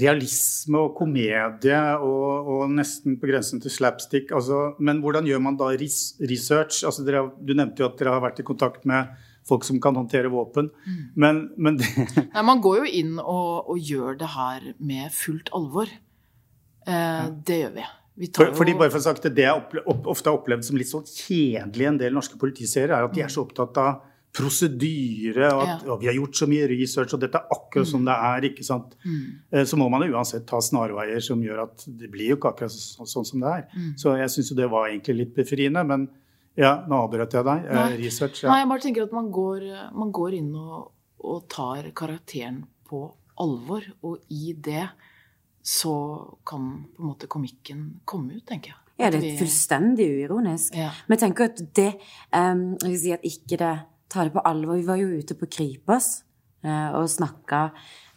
realisme 0.00 0.80
og 0.86 0.94
komedie 0.96 1.80
og, 2.00 2.48
og 2.48 2.72
nesten 2.72 3.18
på 3.20 3.28
grensen 3.28 3.60
til 3.60 3.74
slapstick. 3.74 4.32
Altså, 4.32 4.70
men 4.80 5.02
hvordan 5.04 5.28
gjør 5.28 5.42
man 5.44 5.58
da 5.60 5.68
ris 5.76 6.14
research? 6.22 6.80
Altså, 6.88 7.04
dere, 7.04 7.26
du 7.44 7.52
nevnte 7.52 7.84
jo 7.84 7.90
at 7.90 8.00
dere 8.00 8.16
har 8.16 8.24
vært 8.24 8.40
i 8.40 8.46
kontakt 8.48 8.88
med 8.88 9.12
folk 9.48 9.64
som 9.68 9.80
kan 9.84 9.96
håndtere 10.00 10.32
våpen. 10.32 10.70
Men, 11.16 11.48
men 11.60 11.76
det, 11.80 11.88
Nei, 12.32 12.44
man 12.44 12.64
går 12.64 12.82
jo 12.82 12.92
inn 13.02 13.14
og, 13.20 13.68
og 13.68 13.78
gjør 13.80 14.18
det 14.20 14.32
her 14.32 14.72
med 14.80 15.12
fullt 15.16 15.52
alvor. 15.56 15.92
Eh, 16.88 17.24
det 17.44 17.60
gjør 17.62 17.72
vi. 17.78 17.86
vi 18.18 18.26
tar 18.32 18.48
for, 18.50 18.58
fordi 18.62 18.74
bare 18.80 18.90
for 18.90 18.98
å 19.02 19.04
sagt 19.04 19.28
det, 19.28 19.44
jeg 19.44 19.84
ofte 19.86 20.30
har 20.32 20.38
opplevd 20.40 20.64
som 20.66 20.78
litt 20.80 20.88
sånn 20.90 21.04
kjedelig 21.06 21.84
i 21.84 21.90
en 21.92 21.98
del 22.00 22.16
norske 22.16 22.38
politiserier, 22.40 22.94
er 22.96 23.06
at 23.06 23.14
de 23.14 23.22
er 23.26 23.30
så 23.32 23.44
opptatt 23.44 23.76
av 23.82 24.00
prosedyre, 24.38 25.48
og 25.54 25.62
at 25.62 25.68
Ja. 25.84 25.92
«Å, 25.94 25.98
vi 26.00 26.06
har 26.06 26.14
gjort 26.14 26.36
så 26.36 26.46
mye 26.48 26.66
research, 26.68 27.14
og 27.14 27.20
dette 27.20 27.38
er 27.38 27.48
akkurat 27.54 27.86
som 27.88 28.04
det 28.04 28.14
er. 28.14 28.40
ikke 28.50 28.64
sant? 28.64 28.94
Eh, 29.52 29.64
Så 29.64 29.76
må 29.76 29.88
man 29.90 30.02
jo 30.02 30.12
uansett 30.14 30.46
ta 30.46 30.58
snarveier 30.60 31.20
som 31.22 31.40
gjør 31.42 31.62
at 31.64 31.84
det 31.86 32.10
blir 32.10 32.28
jo 32.30 32.36
ikke 32.36 32.52
akkurat 32.52 32.70
så, 32.70 33.04
sånn 33.06 33.24
som 33.26 33.40
det 33.40 33.48
er. 33.48 33.66
Så 33.96 34.16
jeg 34.18 34.28
syns 34.34 34.50
jo 34.50 34.56
det 34.56 34.70
var 34.70 34.88
egentlig 34.88 35.16
litt 35.16 35.34
befriende. 35.34 35.84
Men 35.86 36.08
ja, 36.56 36.84
nå 36.88 37.04
avbrøt 37.08 37.32
jeg 37.32 37.44
deg. 37.44 37.66
Eh, 37.66 37.74
Nei. 37.74 37.96
Research. 38.04 38.44
Nei, 38.44 38.60
jeg 38.60 38.68
bare 38.68 38.80
tenker 38.80 39.02
at 39.08 39.12
man 39.12 39.30
går, 39.30 39.92
man 39.94 40.12
går 40.12 40.34
inn 40.34 40.54
og, 40.54 40.90
og 41.24 41.48
tar 41.48 41.90
karakteren 41.94 42.64
på 42.88 43.12
alvor, 43.38 43.82
og 44.02 44.18
i 44.30 44.52
det 44.52 44.88
så 45.62 45.94
kan 46.46 46.68
på 46.96 47.02
en 47.02 47.10
måte 47.10 47.28
komikken 47.30 48.00
komme 48.08 48.38
ut, 48.38 48.46
tenker 48.48 48.74
jeg. 48.74 48.82
Ja, 48.98 49.12
det 49.14 49.20
er 49.22 49.38
fullstendig 49.38 50.08
uironisk. 50.10 50.74
Ja. 50.74 50.90
Men 51.06 51.14
jeg 51.14 51.22
tenker 51.22 51.52
at 51.52 51.60
det 51.76 51.92
um, 52.34 52.72
Jeg 52.82 52.90
vil 52.90 52.98
si 52.98 53.12
at 53.14 53.26
ikke 53.26 53.58
det 53.60 53.74
tar 54.10 54.26
det 54.26 54.34
på 54.34 54.42
alvor. 54.48 54.78
Vi 54.78 54.86
var 54.88 54.98
jo 54.98 55.12
ute 55.20 55.36
på 55.38 55.46
Kripos 55.52 56.22
eh, 56.64 56.88
og 56.96 57.10
snakka 57.12 57.68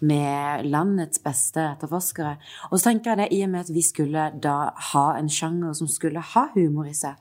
med 0.08 0.66
landets 0.72 1.20
beste 1.22 1.62
etterforskere. 1.76 2.38
Og 2.72 2.80
så 2.80 2.90
tenker 2.90 3.12
jeg 3.12 3.20
det, 3.20 3.28
i 3.36 3.42
og 3.46 3.52
med 3.54 3.66
at 3.66 3.74
vi 3.76 3.84
skulle 3.86 4.30
da 4.42 4.56
ha 4.94 5.04
en 5.20 5.30
sjanger 5.30 5.76
som 5.78 5.90
skulle 5.92 6.24
ha 6.32 6.46
humor 6.56 6.88
i 6.90 6.96
seg, 6.98 7.20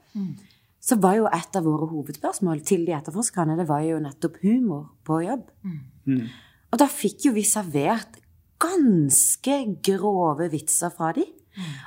så 0.81 0.97
var 1.03 1.19
jo 1.19 1.27
et 1.29 1.59
av 1.59 1.67
våre 1.67 1.91
hovedspørsmål 1.91 2.63
til 2.65 2.87
de 2.87 2.95
etterforskerne 2.97 3.59
det 3.59 3.67
var 3.69 3.83
jo 3.85 3.99
nettopp 4.01 4.39
humor 4.47 4.87
på 5.05 5.21
jobb. 5.27 5.51
Og 6.71 6.81
da 6.81 6.87
fikk 6.89 7.27
jo 7.27 7.35
vi 7.37 7.45
servert 7.45 8.20
ganske 8.61 9.57
grove 9.87 10.51
vitser 10.53 10.93
fra 10.95 11.13
de. 11.17 11.27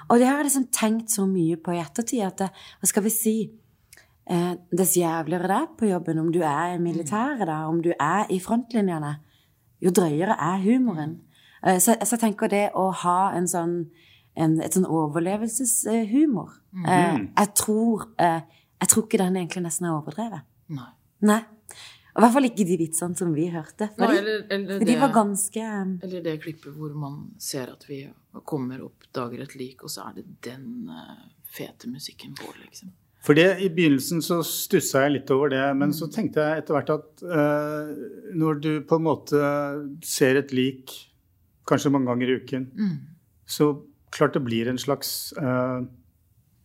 Og 0.10 0.20
det 0.20 0.28
har 0.28 0.38
jeg 0.38 0.50
liksom 0.50 0.70
tenkt 0.75 1.14
så 1.14 1.25
mye 1.25 1.58
på 1.58 1.74
i 1.74 1.81
ettertid 1.81 2.24
at 2.25 2.42
det, 2.44 2.50
hva 2.80 2.90
skal 2.90 3.06
vi 3.06 3.12
si 3.14 3.36
eh, 4.30 4.54
Dess 4.72 4.98
jævligere 5.00 5.50
det 5.50 5.58
er 5.58 5.70
på 5.80 5.90
jobben, 5.90 6.20
om 6.20 6.31
du 6.34 6.42
er 6.44 6.75
i 6.75 6.81
militæret, 6.81 7.48
da, 7.48 7.64
om 7.70 7.81
du 7.81 7.94
er 7.94 8.28
i 8.30 8.40
frontlinjene, 8.44 9.16
jo 9.83 9.94
drøyere 9.95 10.36
er 10.36 10.62
humoren. 10.66 11.21
Eh, 11.66 11.80
så, 11.80 11.95
så 12.04 12.18
jeg 12.18 12.26
tenker 12.28 12.52
det 12.52 12.66
å 12.76 12.90
ha 13.04 13.19
en 13.38 13.47
sånn 13.50 13.78
en, 14.33 14.57
et 14.66 14.74
sånn 14.74 14.88
overlevelseshumor 14.90 16.56
eh, 16.88 17.18
jeg, 17.21 17.50
tror, 17.59 18.07
eh, 18.18 18.40
jeg 18.81 18.90
tror 18.90 19.04
ikke 19.06 19.19
den 19.21 19.38
egentlig 19.38 19.62
nesten 19.68 19.86
er 19.86 19.97
overdrevet. 19.97 20.47
Nei. 20.74 20.90
Nei. 21.24 21.44
I 22.14 22.22
hvert 22.22 22.34
fall 22.36 22.46
ikke 22.46 22.66
de 22.70 22.76
vitsene 22.78 23.18
som 23.18 23.32
vi 23.34 23.48
hørte. 23.50 23.88
Nei, 23.98 24.10
de, 24.12 24.18
eller, 24.22 24.42
eller, 24.54 24.82
de 24.82 24.86
det, 24.86 24.98
var 25.02 25.14
ganske 25.16 25.62
eh, 25.66 25.94
eller 26.06 26.26
det 26.26 26.36
klippet 26.44 26.76
hvor 26.76 26.92
man 26.98 27.24
ser 27.42 27.72
at 27.74 27.88
vi 27.90 28.04
kommer 28.46 28.84
opp, 28.86 29.08
dager 29.16 29.42
et 29.46 29.56
lik, 29.58 29.82
og 29.86 29.90
så 29.90 30.06
er 30.10 30.20
det 30.20 30.26
den 30.46 30.92
eh, 30.94 31.24
fete 31.54 31.90
musikken 31.90 32.36
på, 32.38 32.52
liksom. 32.62 32.94
For 33.24 33.38
det, 33.40 33.48
I 33.64 33.70
begynnelsen 33.72 34.20
så 34.22 34.42
stussa 34.44 35.06
jeg 35.06 35.14
litt 35.16 35.32
over 35.32 35.54
det, 35.54 35.64
men 35.80 35.94
så 35.96 36.10
tenkte 36.12 36.44
jeg 36.44 36.60
etter 36.60 36.76
hvert 36.76 36.90
at 36.92 37.22
uh, 37.24 37.94
når 38.36 38.58
du 38.60 38.72
på 38.84 38.98
en 39.00 39.06
måte 39.06 39.44
ser 40.04 40.42
et 40.42 40.52
lik 40.52 40.92
kanskje 41.70 41.94
mange 41.94 42.12
ganger 42.12 42.34
i 42.34 42.36
uken, 42.42 42.66
så 43.48 43.70
klart 44.12 44.36
det 44.36 44.44
blir 44.44 44.68
en 44.68 44.82
slags 44.82 45.32
uh, 45.40 45.88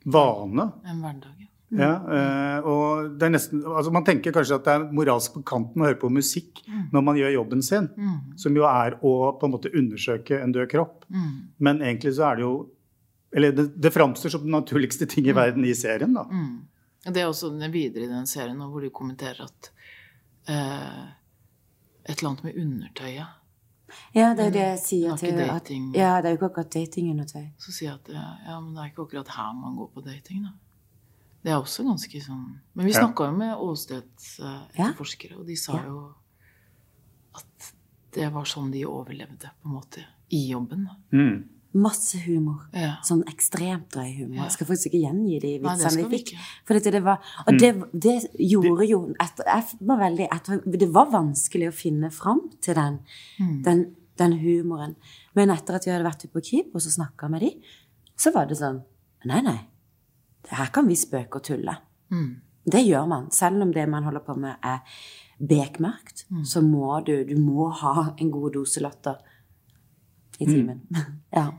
vane. 0.02 0.66
En 0.82 1.04
hverdag. 1.04 1.38
ja. 1.38 1.46
Ja, 1.70 1.90
eh, 2.16 2.64
og 2.64 3.10
det 3.20 3.26
er 3.26 3.32
nesten, 3.34 3.60
altså 3.68 3.90
Man 3.92 4.04
tenker 4.06 4.32
kanskje 4.32 4.56
at 4.56 4.64
det 4.64 4.72
er 4.72 4.86
moralsk 4.96 5.34
på 5.34 5.42
kanten 5.44 5.82
å 5.82 5.84
høre 5.84 5.98
på 6.00 6.08
musikk 6.08 6.62
når 6.94 7.02
man 7.04 7.16
gjør 7.20 7.34
jobben 7.34 7.62
sin, 7.62 7.90
som 8.40 8.56
jo 8.56 8.64
er 8.64 8.96
å 9.04 9.12
på 9.36 9.46
en 9.46 9.52
måte 9.52 9.72
undersøke 9.76 10.40
en 10.40 10.52
død 10.52 10.70
kropp. 10.72 11.04
Men 11.58 11.82
egentlig 11.84 12.14
så 12.16 12.30
er 12.30 12.36
det 12.36 12.42
jo 12.46 12.54
Eller 13.36 13.52
det, 13.52 13.66
det 13.76 13.90
framstår 13.92 14.30
som 14.32 14.40
den 14.46 14.54
naturligste 14.56 15.04
ting 15.06 15.26
i 15.28 15.32
verden 15.36 15.64
i 15.68 15.74
serien, 15.76 16.14
da. 16.16 16.24
Det 17.04 17.20
er 17.20 17.26
også 17.28 17.50
den 17.52 17.70
videre 17.72 18.04
i 18.04 18.08
den 18.08 18.24
serien 18.26 18.56
hvor 18.56 18.80
de 18.80 18.88
kommenterer 18.88 19.44
at 19.44 19.68
eh, 20.48 21.02
et 22.08 22.16
eller 22.18 22.30
annet 22.30 22.44
med 22.44 22.56
undertøyet. 22.56 23.26
Ja, 24.16 24.34
det 24.34 24.46
er 24.46 24.50
det 24.50 24.64
jeg 24.64 24.78
sier 24.80 25.10
Det 25.12 25.18
til 25.20 25.38
at. 25.44 25.68
Ja, 25.96 26.20
det 26.22 26.28
er 26.30 26.34
jo 26.34 26.38
ikke 26.40 26.48
akkurat 26.50 26.72
datingundertøy. 26.72 27.44
Så 27.60 27.72
sier 27.72 27.90
jeg 27.90 28.00
at 28.00 28.08
ja, 28.12 28.24
ja, 28.48 28.56
men 28.60 28.72
det 28.74 28.82
er 28.82 28.90
ikke 28.92 29.04
akkurat 29.04 29.28
her 29.36 29.52
man 29.60 29.76
går 29.76 29.90
på 29.94 30.04
dating, 30.08 30.42
da. 30.48 30.52
Det 31.44 31.52
er 31.52 31.60
også 31.60 31.84
ganske 31.86 32.20
sånn 32.24 32.58
Men 32.74 32.86
vi 32.86 32.92
Ja. 32.92 33.00
snakka 33.04 33.26
jo 33.30 33.36
med 33.36 33.56
åstedsetterforskere, 33.56 35.38
og 35.38 35.46
de 35.46 35.56
sa 35.56 35.72
Ja. 35.76 35.84
jo 35.86 36.14
at 37.34 37.72
det 38.12 38.32
var 38.32 38.44
sånn 38.44 38.70
de 38.72 38.84
overlevde, 38.84 39.50
på 39.62 39.66
en 39.68 39.72
måte, 39.74 40.04
i 40.30 40.50
jobben. 40.50 40.88
Mm. 41.12 41.44
Masse 41.74 42.18
humor. 42.24 42.66
Ja. 42.72 42.96
Sånn 43.04 43.22
ekstremt 43.28 43.90
drøy 43.90 44.16
humor. 44.18 44.36
Jeg 44.42 44.52
skal 44.52 44.66
faktisk 44.66 44.86
ikke 44.90 45.02
gjengi 45.04 45.40
de 45.40 45.58
vitsene 45.60 46.08
vi 46.08 46.16
fikk. 46.18 46.32
For 46.64 46.74
dette, 46.74 46.90
det 46.90 47.02
var, 47.04 47.18
og 47.46 47.58
det, 47.58 47.74
det 47.92 48.30
gjorde 48.40 48.88
jo 48.88 49.14
etter, 49.20 49.44
Jeg 49.44 49.64
var 49.86 49.98
veldig 49.98 50.28
etter, 50.32 50.62
Det 50.78 50.88
var 50.92 51.10
vanskelig 51.10 51.68
å 51.68 51.72
finne 51.76 52.10
fram 52.10 52.50
til 52.60 52.74
den, 52.74 52.98
den, 53.62 53.94
den 54.16 54.32
humoren. 54.40 54.96
Men 55.36 55.50
etter 55.50 55.74
at 55.76 55.84
vi 55.84 55.92
hadde 55.92 56.04
vært 56.08 56.26
på 56.32 56.40
Kripos 56.42 56.86
og 56.86 56.92
snakka 57.06 57.28
med 57.30 57.40
de, 57.42 57.52
så 58.16 58.32
var 58.32 58.46
det 58.46 58.56
sånn 58.56 58.82
Nei, 59.26 59.40
nei. 59.42 59.58
Det 60.44 60.54
her 60.56 60.70
kan 60.72 60.86
vi 60.88 60.94
spøke 60.96 61.40
og 61.40 61.44
tulle. 61.48 61.74
Det 62.68 62.82
gjør 62.86 63.06
man. 63.08 63.30
Selv 63.32 63.62
om 63.64 63.72
det 63.72 63.86
man 63.88 64.04
holder 64.04 64.20
på 64.26 64.34
med, 64.38 64.54
er 64.62 64.78
bekmørkt, 65.38 66.26
så 66.44 66.60
må 66.62 67.00
du 67.06 67.24
Du 67.24 67.34
må 67.40 67.68
ha 67.70 68.12
en 68.18 68.30
god 68.30 68.52
dose 68.52 68.80
latter 68.80 69.16
i 70.40 70.46
timen. 70.46 70.82
Ja. 71.34 71.50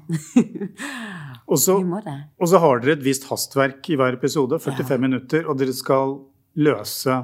Og 1.48 1.57
så, 1.59 1.77
Vi 1.79 1.86
må 1.86 2.00
det. 2.03 2.15
og 2.41 2.48
så 2.50 2.59
har 2.59 2.79
dere 2.81 2.95
et 2.98 3.03
visst 3.05 3.27
hastverk 3.29 3.89
i 3.89 3.95
hver 3.98 4.13
episode, 4.17 4.57
45 4.59 4.98
minutter, 5.01 5.45
og 5.50 5.57
dere 5.59 5.74
skal 5.74 6.15
løse 6.57 7.15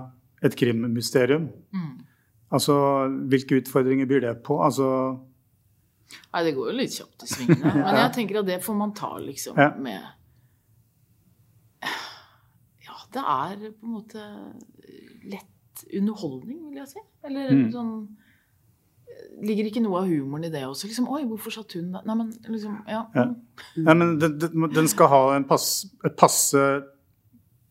et 0.46 0.56
krimmysterium. 0.58 1.48
Altså, 2.54 2.76
hvilke 3.30 3.60
utfordringer 3.62 4.06
byr 4.10 4.22
det 4.28 4.36
på? 4.46 4.60
Altså, 4.64 4.88
Nei, 6.34 6.44
det 6.46 6.54
går 6.56 6.70
jo 6.70 6.76
litt 6.78 6.94
kjapt 6.94 7.24
i 7.26 7.28
svingene. 7.32 7.72
Men 7.82 7.98
jeg 7.98 8.12
tenker 8.20 8.40
at 8.44 8.46
det 8.50 8.60
får 8.64 8.76
man 8.78 8.94
ta, 8.98 9.16
liksom, 9.20 9.58
Ja. 9.58 9.72
med 9.82 10.02
Ja, 13.16 13.56
det 13.56 13.72
er 13.72 13.76
på 13.80 13.88
en 13.88 13.96
måte 13.96 14.22
lett 15.32 15.86
underholdning, 15.96 16.70
vil 16.70 16.82
jeg 16.82 16.88
si. 16.94 17.04
Eller 17.24 17.52
Mm. 17.52 17.72
sånn 17.74 17.96
Ligger 19.42 19.68
ikke 19.70 19.82
noe 19.84 20.02
av 20.02 20.08
humoren 20.10 20.44
i 20.46 20.50
det 20.50 20.64
også? 20.64 20.88
Liksom, 20.90 21.08
Oi, 21.12 21.22
hvorfor 21.24 21.52
satt 21.54 21.74
hun 21.78 21.92
der? 21.94 22.02
Nei, 22.06 22.16
men 22.16 22.32
liksom 22.50 22.82
Ja. 22.88 23.06
Ja. 23.16 23.26
Nei, 23.78 23.94
men 23.94 24.20
den, 24.20 24.38
den, 24.74 24.88
skal 24.88 25.08
ha 25.08 25.36
en 25.36 25.46
pass, 25.48 25.86
et 26.04 26.18
passe 26.18 26.84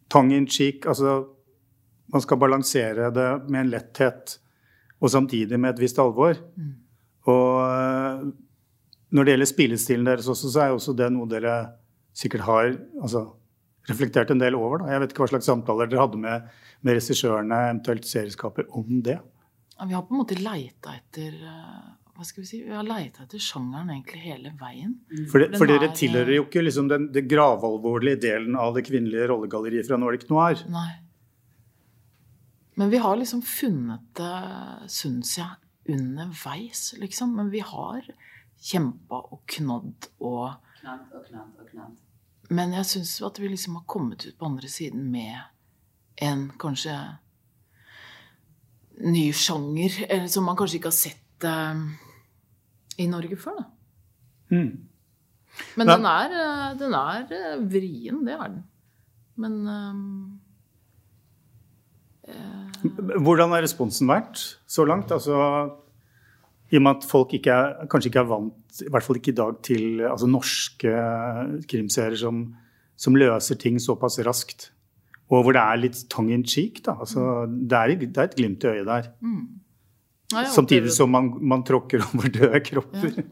tongue 0.08 0.36
in 0.36 0.46
cheek. 0.46 0.86
Altså, 0.86 1.26
man 2.12 2.20
skal 2.20 2.38
balansere 2.38 3.10
det 3.12 3.28
med 3.50 3.60
en 3.60 3.70
letthet, 3.70 4.38
og 5.00 5.10
samtidig 5.10 5.58
med 5.60 5.74
et 5.74 5.80
visst 5.80 5.98
alvor. 5.98 6.36
Og 7.26 7.60
øh, 7.68 8.32
når 9.10 9.24
det 9.24 9.32
gjelder 9.34 9.46
spillestilen 9.52 10.06
deres 10.06 10.28
også, 10.28 10.50
så 10.50 10.60
er 10.60 10.68
jo 10.68 10.74
også 10.80 10.96
det 10.96 11.12
noe 11.12 11.28
dere 11.28 11.58
sikkert 12.14 12.40
har 12.46 12.72
altså, 13.02 13.26
reflektert 13.90 14.30
en 14.32 14.40
del 14.40 14.56
over. 14.58 14.82
Da. 14.82 14.92
Jeg 14.94 15.02
vet 15.02 15.12
ikke 15.14 15.24
hva 15.24 15.30
slags 15.34 15.48
samtaler 15.50 15.90
dere 15.90 16.04
hadde 16.04 16.20
med, 16.20 16.48
med 16.84 16.98
regissørene, 16.98 17.60
eventuelt 17.70 18.08
serieskaper, 18.08 18.68
om 18.76 19.02
det. 19.04 19.18
Ja, 19.78 19.86
Vi 19.90 19.96
har 19.96 20.02
på 20.06 20.14
en 20.14 20.22
måte 20.22 20.38
leita 20.38 20.94
etter 20.94 21.34
eh, 21.34 21.86
Hva 22.14 22.24
skal 22.26 22.44
vi 22.44 22.46
si? 22.46 22.60
Vi 22.62 22.70
har 22.70 22.86
leita 22.86 23.24
etter 23.24 23.42
sjangeren 23.42 23.90
egentlig 23.90 24.20
hele 24.22 24.52
veien. 24.60 24.92
For, 25.32 25.42
det, 25.42 25.58
for 25.58 25.66
dere 25.66 25.88
er, 25.88 25.96
tilhører 25.98 26.36
jo 26.36 26.44
ikke 26.46 26.62
liksom 26.62 26.86
den, 26.92 27.08
den 27.14 27.26
gravalvorlige 27.30 28.20
delen 28.22 28.54
av 28.60 28.76
det 28.76 28.84
kvinnelige 28.86 29.26
rollegalleriet 29.32 29.88
fra 29.90 29.98
Nordic 29.98 30.28
Noir. 30.30 30.62
Nei. 30.70 30.90
Men 32.78 32.90
vi 32.90 32.98
har 33.02 33.18
liksom 33.18 33.42
funnet 33.46 34.06
det, 34.18 34.30
syns 34.90 35.36
jeg, 35.38 35.58
underveis, 35.90 36.94
liksom. 36.98 37.34
Men 37.38 37.50
vi 37.52 37.60
har 37.66 38.06
kjempa 38.64 39.20
og 39.34 39.42
knadd 39.56 40.08
og 40.24 40.54
Knadd 40.80 41.14
og 41.16 41.26
knadd 41.28 41.60
og 41.60 41.68
knadd. 41.70 42.00
Men 42.50 42.74
jeg 42.76 42.88
syns 42.90 43.16
at 43.24 43.40
vi 43.40 43.48
liksom 43.48 43.78
har 43.78 43.86
kommet 43.88 44.26
ut 44.26 44.38
på 44.38 44.48
andre 44.48 44.68
siden 44.68 45.06
med 45.12 45.36
en 46.22 46.50
kanskje 46.60 46.94
ny 49.04 49.32
sjanger, 49.34 50.04
eller 50.08 50.28
som 50.30 50.44
man 50.46 50.56
kanskje 50.58 50.78
ikke 50.78 50.92
har 50.92 50.98
sett 50.98 51.46
uh, 51.48 51.80
i 53.00 53.06
Norge 53.10 53.38
før, 53.40 53.56
da. 53.58 53.64
Mm. 54.54 54.74
Men 55.78 55.90
den 55.90 56.06
er, 56.08 56.34
eh, 56.34 56.70
den 56.78 56.94
er 56.98 57.30
eh, 57.30 57.58
vrien, 57.70 58.24
det 58.26 58.34
er 58.34 58.48
den. 58.48 58.62
Men 59.38 59.54
eh, 62.28 62.42
Hvordan 63.24 63.54
har 63.54 63.62
responsen 63.64 64.10
vært 64.10 64.36
så 64.66 64.86
langt? 64.88 65.12
Altså, 65.14 65.34
I 66.70 66.78
og 66.78 66.84
med 66.86 66.96
at 66.96 67.08
folk 67.08 67.34
ikke 67.38 67.52
er, 67.54 67.86
kanskje 67.90 68.10
ikke 68.10 68.22
er 68.24 68.30
vant, 68.30 68.63
i 68.82 68.90
hvert 68.90 69.06
fall 69.06 69.18
ikke 69.20 69.32
i 69.32 69.38
dag, 69.38 69.58
til 69.66 70.02
altså, 70.08 70.26
norske 70.30 70.94
krimserier 71.70 72.18
som, 72.18 72.44
som 72.96 73.18
løser 73.18 73.58
ting 73.60 73.78
såpass 73.82 74.18
raskt. 74.26 74.70
Og 75.32 75.44
hvor 75.44 75.56
det 75.56 75.62
er 75.62 75.80
litt 75.80 76.00
tongue 76.12 76.34
in 76.36 76.44
cheek. 76.46 76.82
Da. 76.84 76.96
Altså, 77.00 77.44
det, 77.48 77.78
er, 77.78 77.94
det 78.02 78.16
er 78.18 78.28
et 78.28 78.36
glimt 78.38 78.64
i 78.64 78.72
øyet 78.74 78.88
der. 78.90 79.08
nei, 79.24 80.44
Samtidig 80.52 80.88
opplever- 80.90 80.96
som 80.98 81.14
man, 81.14 81.30
man 81.54 81.64
tråkker 81.66 82.04
over 82.10 82.28
døde 82.34 82.60
kropper. 82.66 83.22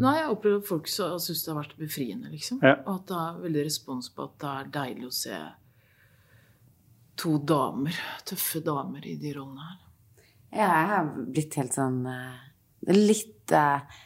Nei, 0.00 0.14
jeg 0.16 0.30
opplever 0.32 0.62
at 0.62 0.68
folk 0.68 0.88
syns 0.88 1.26
det 1.44 1.50
har 1.50 1.58
vært 1.60 1.76
befriende, 1.80 2.30
liksom. 2.32 2.60
Ja. 2.64 2.78
Og 2.86 3.00
at 3.02 3.10
det 3.10 3.18
er 3.20 3.40
veldig 3.44 3.64
respons 3.66 4.08
på 4.16 4.24
at 4.28 4.38
det 4.40 4.52
er 4.54 4.70
deilig 4.78 5.08
å 5.10 5.12
se 5.16 5.40
to 7.20 7.36
damer, 7.44 7.96
tøffe 8.24 8.62
damer, 8.64 9.04
i 9.04 9.16
de 9.20 9.32
rollene 9.36 9.66
her. 9.66 9.80
Ja, 10.50 10.68
jeg 10.68 10.86
har 10.90 11.10
blitt 11.30 11.56
helt 11.60 11.76
sånn 11.76 11.98
eh, 12.10 12.38
Litt 12.90 13.52
eh, 13.54 13.98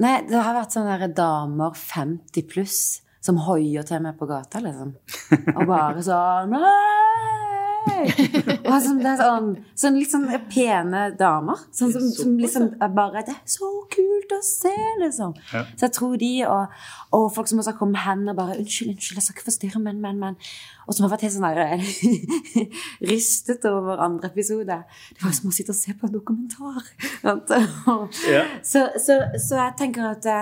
Nei, 0.00 0.16
det 0.26 0.40
har 0.40 0.56
vært 0.56 0.74
sånne 0.74 1.08
damer 1.14 1.76
50 1.78 2.48
pluss 2.50 2.78
som 3.24 3.38
hoier 3.46 3.86
til 3.88 4.02
meg 4.04 4.18
på 4.18 4.28
gata, 4.28 4.60
liksom. 4.64 4.96
Og 5.54 5.62
bare 5.70 6.02
sånn! 6.04 6.56
Og 7.84 8.76
sånn, 8.82 9.00
det 9.02 9.10
er 9.10 9.20
sånn, 9.20 9.48
sånn 9.78 9.96
litt 9.98 10.12
sånn 10.12 10.26
pene 10.50 11.04
damer. 11.18 11.60
Sånn 11.74 11.92
som, 11.94 12.06
som 12.16 12.36
liksom 12.40 12.70
bare 12.96 13.24
Det 13.26 13.34
er 13.34 13.42
så 13.48 13.70
kult 13.92 14.34
å 14.34 14.40
se, 14.44 14.74
liksom. 15.02 15.34
Ja. 15.52 15.64
Så 15.74 15.86
jeg 15.86 15.94
tror 15.96 16.14
de, 16.20 16.30
og, 16.48 16.78
og 17.16 17.26
folk 17.34 17.50
som 17.50 17.60
også 17.60 17.74
har 17.74 17.78
kommet 17.78 18.04
hen 18.04 18.28
og 18.30 18.38
bare 18.38 18.56
'Unnskyld, 18.58 18.94
unnskyld, 18.94 19.18
jeg 19.18 19.26
skal 19.26 19.36
ikke 19.36 19.48
forstyrre, 19.50 19.82
men, 19.84 20.00
men, 20.04 20.20
men' 20.22 20.38
Og 20.84 20.94
som 20.94 21.06
har 21.06 21.14
vært 21.14 21.24
helt 21.24 21.34
sånn 21.34 21.46
rystet 23.10 23.64
over 23.68 24.02
andre 24.04 24.28
episode. 24.28 24.76
Det 25.16 25.24
var 25.24 25.32
som 25.32 25.48
å 25.48 25.54
sitte 25.56 25.72
og 25.72 25.78
se 25.78 25.94
på 25.96 26.08
en 26.08 26.12
dokumentar. 26.12 26.90
Ja. 27.24 28.42
Så, 28.62 28.84
så, 29.00 29.16
så 29.40 29.60
jeg 29.62 29.76
tenker 29.80 30.10
at 30.10 30.24
det, 30.26 30.40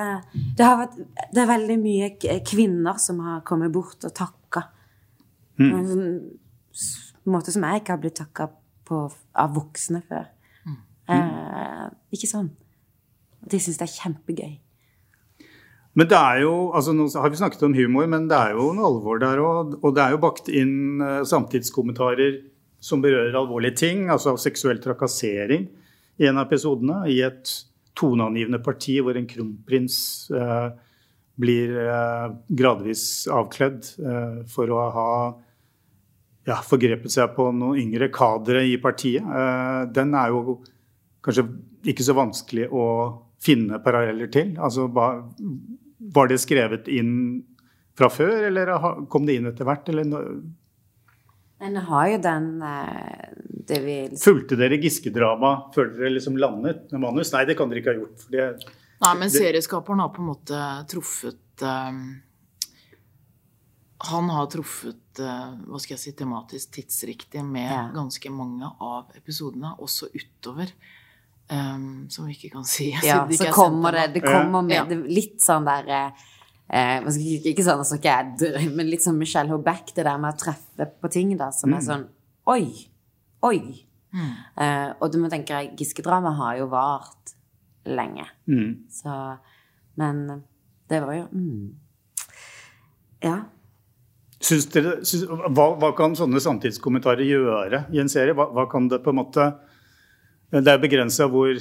det 0.58 0.66
har 0.66 0.80
vært 0.80 0.98
Det 1.32 1.42
er 1.42 1.50
veldig 1.50 1.78
mye 1.82 2.08
kvinner 2.46 2.98
som 3.02 3.20
har 3.22 3.44
kommet 3.46 3.72
bort 3.74 4.02
og 4.08 4.14
takka. 4.16 4.66
Mm. 5.60 5.72
sånn 5.86 6.06
s- 7.22 7.26
måte 7.30 7.52
som 7.54 7.62
jeg 7.62 7.80
ikke 7.82 7.94
har 7.94 8.02
blitt 8.02 8.18
takka 8.18 8.48
på 8.84 9.04
av 9.34 9.54
voksne 9.54 10.02
før. 10.08 10.26
Eh, 11.08 11.88
ikke 12.14 12.28
sånn. 12.30 12.50
De 13.48 13.58
syns 13.58 13.78
det 13.78 13.88
er 13.88 13.96
kjempegøy. 13.96 14.58
Men 15.94 16.08
det 16.08 16.16
er 16.16 16.38
jo, 16.40 16.70
altså 16.72 16.94
Nå 16.96 17.08
har 17.20 17.28
vi 17.28 17.36
snakket 17.36 17.62
om 17.66 17.74
humor, 17.74 18.06
men 18.08 18.28
det 18.30 18.36
er 18.38 18.54
jo 18.56 18.70
noe 18.72 18.86
alvor 18.88 19.18
der 19.20 19.36
òg. 19.42 19.74
Og 19.84 19.94
det 19.94 20.02
er 20.04 20.10
jo 20.14 20.20
bakt 20.22 20.48
inn 20.48 21.02
eh, 21.02 21.22
samtidskommentarer 21.28 22.38
som 22.82 23.02
berører 23.02 23.34
alvorlige 23.38 23.76
ting, 23.76 24.08
altså 24.10 24.36
seksuell 24.40 24.80
trakassering 24.82 25.68
i 26.18 26.26
en 26.26 26.38
av 26.40 26.46
episodene. 26.48 27.02
I 27.12 27.20
et 27.26 27.52
toneangivende 27.94 28.62
parti 28.64 28.96
hvor 29.04 29.16
en 29.18 29.26
kronprins 29.28 30.30
eh, 30.32 30.70
blir 31.42 31.76
eh, 31.82 32.28
gradvis 32.56 33.26
avkledd 33.28 33.84
eh, 34.00 34.40
for 34.48 34.72
å 34.72 34.86
ha 34.96 35.10
ja, 36.48 36.58
forgrepet 36.66 37.12
seg 37.14 37.34
på 37.36 37.48
noen 37.54 37.78
yngre 37.82 38.08
kadre 38.14 38.64
i 38.66 38.76
partiet. 38.82 39.22
Eh, 39.22 39.82
den 39.94 40.14
er 40.18 40.32
jo 40.34 40.58
kanskje 41.22 41.46
ikke 41.92 42.06
så 42.06 42.16
vanskelig 42.18 42.68
å 42.70 42.86
finne 43.42 43.78
paralleller 43.82 44.30
til. 44.32 44.56
Altså, 44.62 44.88
var 44.92 46.30
det 46.30 46.40
skrevet 46.42 46.90
inn 46.90 47.14
fra 47.98 48.08
før, 48.10 48.48
eller 48.48 48.74
kom 49.12 49.26
det 49.28 49.38
inn 49.38 49.48
etter 49.50 49.68
hvert? 49.68 49.88
Eller 49.92 50.06
En 50.06 50.52
Men 51.62 51.76
har 51.86 52.08
jo 52.10 52.18
den 52.22 52.46
eh, 52.66 53.32
det 53.68 53.80
vi 53.84 53.96
liksom, 54.08 54.24
fulgte 54.24 54.58
dere 54.58 54.80
Giske-dramaet 54.82 55.74
før 55.74 55.92
dere 55.94 56.16
liksom 56.16 56.38
landet 56.40 56.88
med 56.90 57.04
manus? 57.04 57.30
Nei, 57.34 57.44
det 57.46 57.56
kan 57.58 57.70
dere 57.70 57.82
ikke 57.82 57.94
ha 57.94 58.00
gjort. 58.00 58.18
For 58.24 58.34
det, 58.34 58.48
Nei, 59.02 59.14
men 59.18 59.30
serieskaperen 59.30 60.02
har 60.02 60.10
på 60.14 60.22
en 60.22 60.30
måte 60.30 60.58
truffet 60.90 61.62
eh, 61.66 62.02
Han 64.10 64.30
har 64.34 64.48
truffet 64.50 65.20
eh, 65.22 65.52
hva 65.68 65.78
skal 65.80 65.94
jeg 65.94 66.02
si, 66.02 66.12
tematisk 66.18 66.72
tidsriktig 66.74 67.44
med 67.46 67.70
Ja. 67.70 67.84
ganske 67.94 68.30
mange 68.34 68.66
av 68.80 69.12
episodene, 69.18 69.74
også 69.78 70.08
utover. 70.14 70.72
Um, 71.52 72.06
som 72.08 72.24
vi 72.26 72.32
ikke 72.36 72.52
kan 72.54 72.64
si. 72.64 72.90
Ja, 73.04 73.24
så 73.26 73.34
ikke 73.34 73.48
er 73.50 73.52
kommer 73.52 73.92
det. 73.92 74.04
Det 74.14 74.22
kommer 74.24 74.62
med 74.62 74.76
Ja. 74.76 74.84
det, 74.88 74.96
litt 75.10 75.42
sånn 75.44 75.66
der 75.68 75.90
eh, 75.92 77.00
hva 77.02 77.12
Ikke 77.12 77.64
sånn 77.66 77.82
altså, 77.82 77.98
ikke 77.98 78.14
jeg 78.14 78.36
dør, 78.40 78.58
men 78.74 78.88
litt 78.88 79.04
sånn 79.04 79.18
Michelle 79.20 79.50
Hobeck, 79.52 79.92
det 79.94 80.06
der 80.06 80.18
med 80.22 80.32
å 80.32 80.38
treffe 80.40 80.86
på 81.02 81.10
ting 81.12 81.36
da, 81.36 81.50
som 81.52 81.74
er 81.74 81.84
sånn 81.84 82.06
Oi! 82.48 82.88
Oi! 83.44 83.58
Eh, 84.12 84.88
og 85.00 85.12
du 85.12 85.18
må 85.20 85.28
tenke 85.32 85.52
deg, 85.56 85.76
Giske-dramaet 85.78 86.36
har 86.38 86.56
jo 86.62 86.66
vart 86.72 87.34
lenge. 87.84 88.26
mm. 88.48 88.88
Så 88.90 89.38
Men 89.96 90.42
det 90.88 91.00
var 91.04 91.14
jo 91.14 91.26
mm. 91.32 91.74
Ja. 93.22 93.36
Dere, 94.42 94.96
syns, 95.06 95.28
hva, 95.30 95.68
hva 95.78 95.92
kan 95.94 96.16
sånne 96.18 96.40
samtidskommentarer 96.42 97.22
gjøre 97.26 97.84
i 97.94 98.00
en 98.02 98.10
serie? 98.10 98.34
Hva, 98.34 98.48
hva 98.50 98.66
kan 98.70 98.88
det 98.90 98.98
på 99.04 99.12
en 99.12 99.20
måte 99.20 99.44
Det 100.50 100.66
er 100.66 100.80
begrensa 100.82 101.28
hvor, 101.30 101.60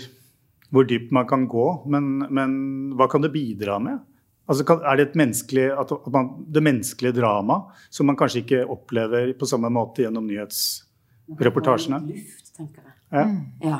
hvor 0.73 0.87
dypt 0.89 1.13
man 1.13 1.27
kan 1.29 1.45
gå, 1.51 1.67
men, 1.93 2.25
men 2.33 2.55
hva 2.97 3.07
kan 3.11 3.23
det 3.23 3.31
bidra 3.35 3.77
med? 3.79 4.01
Altså, 4.49 4.65
kan, 4.67 4.81
er 4.83 4.97
det 4.97 5.05
et 5.09 5.19
menneskelig, 5.21 5.67
man, 6.11 6.31
det 6.51 6.63
menneskelige 6.65 7.15
drama 7.21 7.61
som 7.93 8.09
man 8.09 8.17
kanskje 8.19 8.41
ikke 8.41 8.65
opplever 8.73 9.31
på 9.39 9.47
samme 9.47 9.69
måte 9.71 10.03
gjennom 10.03 10.25
nyhetsreportasjene? 10.27 12.01
Luft, 12.09 12.51
tenker 12.57 12.81
jeg. 12.81 12.97
Ja. 13.13 13.25
Ja. 13.63 13.79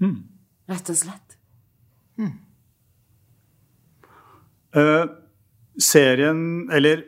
Mm. 0.00 0.22
Rett 0.70 0.94
og 0.94 0.98
slett. 1.02 1.36
Eh, 4.76 5.04
serien, 5.80 6.40
eller 6.72 7.04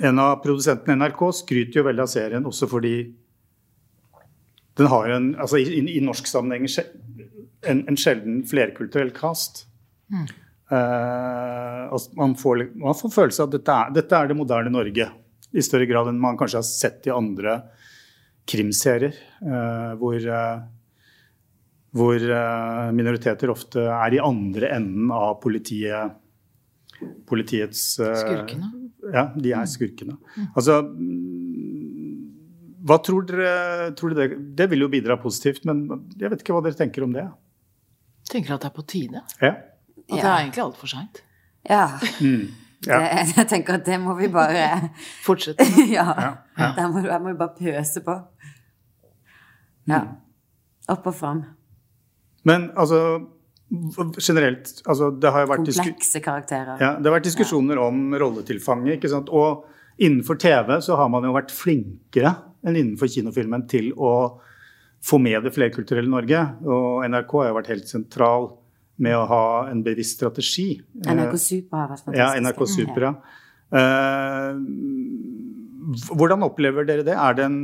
en 0.00 0.18
av 0.22 0.38
produsentene 0.44 0.96
NRK, 0.96 1.24
skryter 1.42 1.80
jo 1.80 1.86
veldig 1.86 2.04
av 2.04 2.10
serien 2.10 2.46
også 2.48 2.68
fordi 2.70 2.94
den 4.78 4.88
har 4.88 5.10
en, 5.12 5.32
altså 5.40 5.58
i, 5.60 5.66
i, 5.76 5.82
i 5.98 6.02
norsk 6.04 6.28
sammenheng 6.30 6.64
en, 7.68 7.82
en 7.90 7.98
sjelden 7.98 8.40
flerkulturell 8.48 9.10
cast. 9.12 9.66
Eh, 10.70 11.82
altså 11.90 12.14
man, 12.16 12.36
får, 12.38 12.64
man 12.80 12.96
får 12.96 13.12
følelse 13.12 13.44
av 13.44 13.50
at 13.50 13.58
dette 13.58 13.76
er, 13.76 13.92
dette 13.98 14.16
er 14.16 14.30
det 14.30 14.38
moderne 14.38 14.72
Norge. 14.72 15.10
I 15.50 15.64
større 15.66 15.88
grad 15.90 16.08
enn 16.08 16.22
man 16.22 16.38
kanskje 16.40 16.62
har 16.62 16.68
sett 16.68 17.08
i 17.10 17.12
andre 17.12 17.58
krimserier. 18.48 19.16
Uh, 19.42 19.98
hvor 20.00 20.16
uh, 20.22 20.62
hvor 21.90 22.22
minoriteter 22.94 23.50
ofte 23.50 23.82
er 23.82 24.14
i 24.14 24.20
andre 24.22 24.68
enden 24.76 25.08
av 25.10 25.40
politiet, 25.42 26.12
politiets 27.26 27.82
Skurkene. 27.98 28.68
Ja, 29.14 29.26
de 29.34 29.52
er 29.56 29.68
skurkene. 29.70 30.16
Altså 30.54 30.80
mm, 30.86 32.16
Hva 32.86 32.96
tror 33.04 33.26
dere, 33.28 33.90
tror 33.98 34.14
dere 34.14 34.32
det, 34.32 34.40
det 34.58 34.68
vil 34.72 34.86
jo 34.86 34.90
bidra 34.92 35.18
positivt, 35.20 35.66
men 35.68 35.84
jeg 36.16 36.32
vet 36.32 36.44
ikke 36.44 36.56
hva 36.56 36.62
dere 36.64 36.78
tenker 36.78 37.04
om 37.06 37.12
det. 37.16 37.26
Tenker 38.30 38.56
at 38.56 38.64
det 38.64 38.70
er 38.70 38.76
på 38.76 38.86
tide. 38.88 39.22
Ja. 39.42 39.54
At 40.10 40.16
det 40.16 40.24
er 40.24 40.38
egentlig 40.38 40.64
altfor 40.64 40.90
seint. 40.90 41.22
Ja. 41.68 41.86
Mm. 42.20 42.48
ja. 42.86 42.98
Det, 43.02 43.36
jeg 43.36 43.48
tenker 43.50 43.76
at 43.76 43.86
det 43.86 44.00
må 44.00 44.14
vi 44.18 44.30
bare 44.32 44.90
Fortsett. 45.26 45.60
Ja. 45.96 46.06
ja. 46.58 46.72
Der 46.76 46.88
må, 46.88 47.02
der 47.04 47.18
må 47.18 47.34
vi 47.34 47.38
bare 47.40 47.56
pøse 47.58 48.02
på. 48.06 48.16
Ja. 49.90 50.04
Opp 50.90 51.06
og 51.06 51.14
fram. 51.14 51.44
Men 52.44 52.70
altså 52.78 53.20
generelt 53.70 54.70
altså, 54.84 55.10
Det 55.14 55.30
har 55.30 55.46
vært 55.46 55.68
Komplekse 55.68 56.22
karakterer. 56.24 56.76
Ja, 56.82 56.92
det 56.98 57.06
har 57.06 57.18
vært 57.18 57.28
diskusjoner 57.28 57.78
om 57.82 58.14
rolletilfanget. 58.18 58.98
ikke 58.98 59.10
sant? 59.12 59.30
Og 59.30 59.66
innenfor 60.00 60.38
TV 60.40 60.78
så 60.82 60.96
har 60.98 61.10
man 61.12 61.26
jo 61.26 61.34
vært 61.36 61.54
flinkere 61.54 62.34
enn 62.66 62.76
innenfor 62.76 63.10
kinofilmen 63.12 63.66
til 63.70 63.92
å 63.96 64.14
få 65.06 65.20
med 65.22 65.46
det 65.46 65.54
flerkulturelle 65.54 66.10
Norge. 66.10 66.40
Og 66.66 67.04
NRK 67.08 67.36
har 67.40 67.52
jo 67.52 67.58
vært 67.60 67.72
helt 67.72 67.88
sentral 67.88 68.50
med 69.00 69.16
å 69.16 69.24
ha 69.30 69.44
en 69.70 69.84
bevisst 69.84 70.18
strategi. 70.18 70.74
NRK 71.06 71.38
Super 71.40 71.84
har 71.84 71.94
vært 71.94 72.04
fantastisk. 72.04 72.20
Ja, 72.20 72.34
NRK 72.42 72.66
Super, 72.68 73.06
ja. 73.08 73.14
Eh, 73.70 74.58
hvordan 76.10 76.44
opplever 76.44 76.84
dere 76.88 77.06
det? 77.06 77.16
Er 77.16 77.38
det, 77.38 77.46
en, 77.46 77.60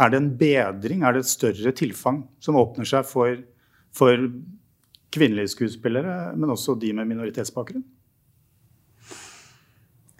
er 0.00 0.10
det 0.10 0.18
en 0.18 0.32
bedring? 0.40 1.04
Er 1.04 1.14
det 1.14 1.24
et 1.24 1.30
større 1.30 1.74
tilfang 1.76 2.24
som 2.42 2.58
åpner 2.58 2.88
seg 2.88 3.06
for, 3.06 3.38
for 3.94 4.26
kvinnelige 5.14 5.52
skuespillere, 5.54 6.34
men 6.36 6.50
også 6.54 6.74
de 6.82 6.92
med 6.96 7.06
minoritetsbakgrunn? 7.12 7.84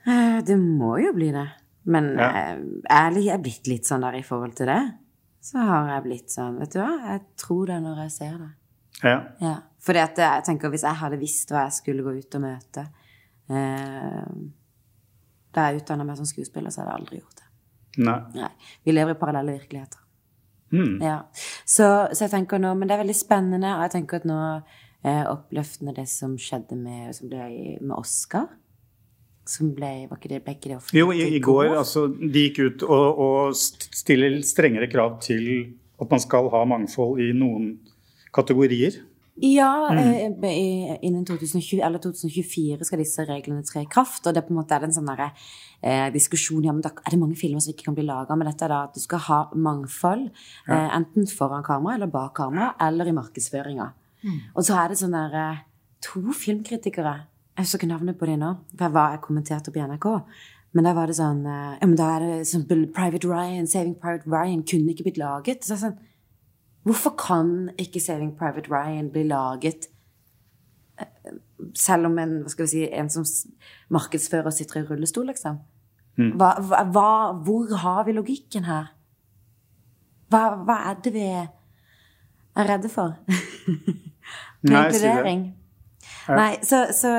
Eh, 0.06 0.40
Det 0.44 0.56
må 0.60 0.96
jo 1.02 1.12
bli 1.16 1.30
det. 1.32 1.48
Men 1.84 2.16
Ja. 2.18 2.28
eh, 2.28 2.58
ærlig, 2.90 3.24
jeg 3.26 3.34
er 3.38 3.42
blitt 3.42 3.66
litt 3.68 3.84
sånn 3.86 4.00
der 4.00 4.14
i 4.18 4.22
forhold 4.22 4.54
til 4.56 4.66
det. 4.66 4.94
Så 5.40 5.58
har 5.58 5.88
jeg 5.88 6.02
blitt 6.04 6.28
sånn, 6.30 6.58
vet 6.58 6.70
du 6.72 6.78
hva, 6.80 7.00
jeg 7.12 7.20
tror 7.36 7.66
det 7.66 7.82
når 7.82 7.96
jeg 8.04 8.10
ser 8.10 8.38
det. 8.38 8.50
Ja. 9.02 9.24
Ja. 9.40 9.54
Fordi 9.80 9.98
at 9.98 10.16
jeg 10.16 10.44
tenker 10.44 10.70
hvis 10.70 10.82
jeg 10.82 10.94
hadde 10.94 11.18
visst 11.20 11.50
hva 11.50 11.64
jeg 11.64 11.72
skulle 11.72 12.02
gå 12.02 12.16
ut 12.18 12.34
og 12.34 12.40
møte 12.40 12.86
eh, 13.50 14.24
da 15.52 15.70
jeg 15.70 15.82
utdanna 15.82 16.04
meg 16.06 16.16
som 16.16 16.24
skuespiller, 16.24 16.70
så 16.70 16.80
hadde 16.82 16.92
jeg 16.92 17.00
aldri 17.00 17.18
gjort 17.20 17.36
det. 17.36 17.44
Nei. 18.04 18.20
Nei. 18.34 18.48
Vi 18.84 18.92
lever 18.92 19.10
i 19.14 19.18
parallelle 19.18 19.58
virkeligheter. 19.58 19.98
Mm. 20.72 21.00
Ja. 21.02 21.18
Så, 21.66 22.08
så 22.12 22.24
jeg 22.24 22.30
tenker 22.30 22.58
nå 22.58 22.74
Men 22.76 22.88
det 22.88 22.94
er 22.96 23.04
veldig 23.04 23.14
spennende, 23.14 23.76
og 23.76 23.82
jeg 23.82 23.90
tenker 23.92 24.16
at 24.16 24.24
nå 24.24 24.38
er 25.04 25.28
oppløftende 25.30 25.94
det 25.96 26.06
som 26.08 26.36
skjedde 26.40 26.76
med, 26.80 27.14
som 27.16 27.28
ble, 27.28 27.78
med 27.80 27.96
Oscar. 27.96 28.48
Som 29.46 29.74
ble 29.76 30.06
Var 30.08 30.16
ikke 30.16 30.30
det, 30.32 30.42
ble 30.44 30.54
ikke 30.56 30.70
det 30.70 30.76
offentlig? 30.78 31.00
Jo, 31.02 31.10
i, 31.12 31.24
i 31.36 31.40
går 31.44 31.74
altså, 31.76 32.06
de 32.08 32.46
gikk 32.46 32.62
ut 32.64 32.84
og, 32.88 33.18
og 33.20 33.56
stiller 33.56 34.38
strengere 34.42 34.88
krav 34.88 35.18
til 35.20 35.74
at 36.00 36.10
man 36.10 36.22
skal 36.22 36.48
ha 36.54 36.62
mangfold 36.64 37.20
i 37.20 37.32
noen 37.36 37.74
kategorier. 38.34 39.02
Ja, 39.42 39.90
Mm. 39.90 40.44
eh, 40.44 40.98
innen 41.02 41.24
2020, 41.26 41.80
eller 41.82 41.98
2024 41.98 42.84
skal 42.86 43.00
disse 43.02 43.24
reglene 43.26 43.64
tre 43.66 43.82
i 43.82 43.88
kraft. 43.90 44.26
Og 44.26 44.34
det 44.34 44.44
på 44.46 44.54
en 44.54 44.60
måte 44.60 44.76
er 44.76 44.84
en 44.86 44.92
sånn 44.94 45.10
der, 45.10 45.32
eh, 45.82 46.10
diskusjon 46.14 46.62
ja, 46.64 46.72
men 46.72 46.82
da 46.82 46.90
er 46.90 47.10
det 47.10 47.18
mange 47.18 47.36
filmer 47.36 47.60
som 47.60 47.72
ikke 47.74 47.84
kan 47.90 47.94
bli 47.96 48.04
laga. 48.06 48.36
Men 48.36 48.46
dette 48.46 48.62
er 48.64 48.68
da 48.68 48.84
at 48.84 48.94
du 48.94 49.00
skal 49.00 49.18
ha 49.18 49.50
mangfold, 49.54 50.30
eh, 50.68 50.88
enten 50.96 51.26
foran 51.26 51.64
kamera 51.66 51.96
eller 51.96 52.06
bak 52.06 52.34
kamera, 52.34 52.74
eller 52.80 53.06
i 53.08 53.12
markedsføringa. 53.12 53.92
Og 54.54 54.66
så 54.66 54.76
er 54.80 54.90
det 54.90 54.98
sånn 55.00 55.14
der 55.14 55.38
eh, 55.38 55.62
To 56.04 56.20
filmkritikere 56.36 57.14
Jeg 57.54 57.64
husker 57.64 57.80
ikke 57.80 57.92
navnet 57.92 58.18
på 58.20 58.28
dem 58.28 58.42
nå, 58.42 58.50
Hva 58.78 58.90
var 58.92 59.14
jeg 59.14 59.24
kommenterte 59.24 59.72
på 59.72 59.84
NRK. 59.84 60.08
Men 60.74 60.88
da 60.88 60.94
var 60.96 61.10
det 61.10 61.18
sånn 61.18 61.44
eh, 61.46 61.76
ja, 61.78 61.86
men 61.86 61.96
Da 61.98 62.10
er 62.16 62.26
det 62.26 62.48
sånn 62.50 62.66
Private 62.68 63.30
Ryan, 63.30 63.68
Saving 63.70 63.96
Private 64.00 64.30
Ryan 64.30 64.64
kunne 64.68 64.94
ikke 64.94 65.08
blitt 65.08 65.20
laget. 65.22 65.66
Så 65.66 65.78
sånn, 65.80 65.98
Hvorfor 66.84 67.14
kan 67.16 67.52
ikke 67.80 68.02
Saving 68.02 68.34
Private 68.36 68.68
Ryan 68.72 69.10
bli 69.12 69.24
laget 69.30 69.88
eh, 71.00 71.36
selv 71.78 72.10
om 72.10 72.18
en, 72.20 72.42
hva 72.44 72.52
skal 72.52 72.66
vi 72.66 72.72
si, 72.74 72.82
en 72.92 73.08
som 73.12 73.24
markedsfører 73.94 74.52
sitter 74.52 74.82
i 74.82 74.88
rullestol, 74.90 75.30
liksom? 75.30 75.62
Mm. 76.14 76.36
hva, 76.38 76.52
hva, 76.94 77.08
hvor 77.42 77.72
har 77.82 78.04
vi 78.06 78.12
logikken 78.14 78.68
her? 78.68 78.92
Hva, 80.30 80.42
hva 80.62 80.76
er 80.92 81.00
det 81.02 81.12
vi 81.16 81.24
er 81.34 81.48
redde 82.68 82.90
for? 82.92 83.16
Med 84.64 84.72
Nei, 84.72 84.84
si 84.96 85.04
det. 85.04 85.32
Nei, 86.34 86.50
så, 86.64 86.80
så, 86.96 87.10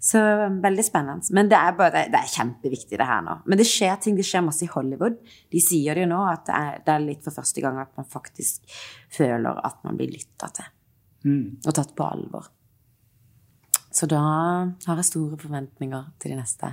så 0.00 0.20
veldig 0.64 0.84
spennende. 0.84 1.34
Men 1.36 1.48
det 1.52 1.58
er, 1.58 1.74
bare, 1.76 2.04
det 2.12 2.20
er 2.20 2.30
kjempeviktig, 2.32 2.96
det 3.00 3.08
her 3.08 3.22
nå. 3.24 3.38
Men 3.44 3.60
det 3.60 3.66
skjer 3.68 3.98
ting, 4.00 4.16
det 4.16 4.24
skjer 4.28 4.44
masse 4.46 4.64
i 4.64 4.70
Hollywood. 4.72 5.18
De 5.52 5.60
sier 5.60 5.96
det 5.96 6.06
jo 6.06 6.10
nå, 6.10 6.20
at 6.30 6.46
det 6.48 6.56
er, 6.56 6.82
det 6.86 6.94
er 6.94 7.04
litt 7.04 7.24
for 7.26 7.36
første 7.36 7.64
gang 7.64 7.80
at 7.82 7.92
man 8.00 8.08
faktisk 8.08 8.64
føler 9.12 9.60
at 9.64 9.80
man 9.84 10.00
blir 10.00 10.12
lytta 10.12 10.48
til. 10.56 10.70
Og 11.64 11.72
tatt 11.76 11.94
på 11.96 12.04
alvor. 12.04 12.48
Så 13.94 14.08
da 14.10 14.20
har 14.20 14.96
jeg 14.98 15.06
store 15.06 15.38
forventninger 15.38 16.08
til 16.20 16.32
de 16.34 16.38
neste, 16.40 16.72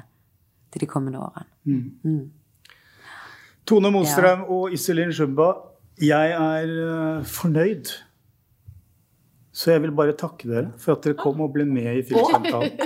til 0.73 0.81
de 0.81 0.87
kommende 0.89 1.19
årene. 1.21 1.51
Tone 3.67 3.91
Mostrøm 3.93 4.47
og 4.49 4.71
Iselin 4.73 5.11
Shumba, 5.13 5.51
jeg 6.01 6.31
er 6.33 6.71
eh, 6.87 7.27
fornøyd. 7.29 7.91
Så 9.51 9.73
jeg 9.73 9.81
vil 9.83 9.91
bare 9.95 10.15
takke 10.15 10.47
dere 10.47 10.69
for 10.79 10.95
at 10.95 11.03
dere 11.05 11.17
kom 11.19 11.41
og 11.43 11.51
ble 11.55 11.65
med 11.67 11.99
i 11.99 12.03
Filmsamtalen. 12.07 12.77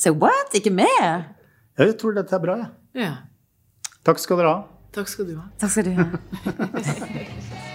Så 0.00 0.14
what? 0.22 0.54
Ikke 0.56 0.72
med? 0.72 0.88
Ja, 1.02 1.84
jeg 1.84 1.98
tror 2.00 2.16
dette 2.16 2.36
er 2.36 2.44
bra, 2.44 2.56
jeg. 2.62 2.70
Ja. 3.04 3.12
Takk 4.04 4.20
skal 4.22 4.40
dere 4.40 4.54
ha. 4.54 4.62
Takk 4.92 5.08
skal 5.08 5.28
du 5.28 5.36
ha. 5.38 5.46
Takk 5.60 5.70
skal 5.76 5.88
du 5.88 5.92
ha. 6.00 6.08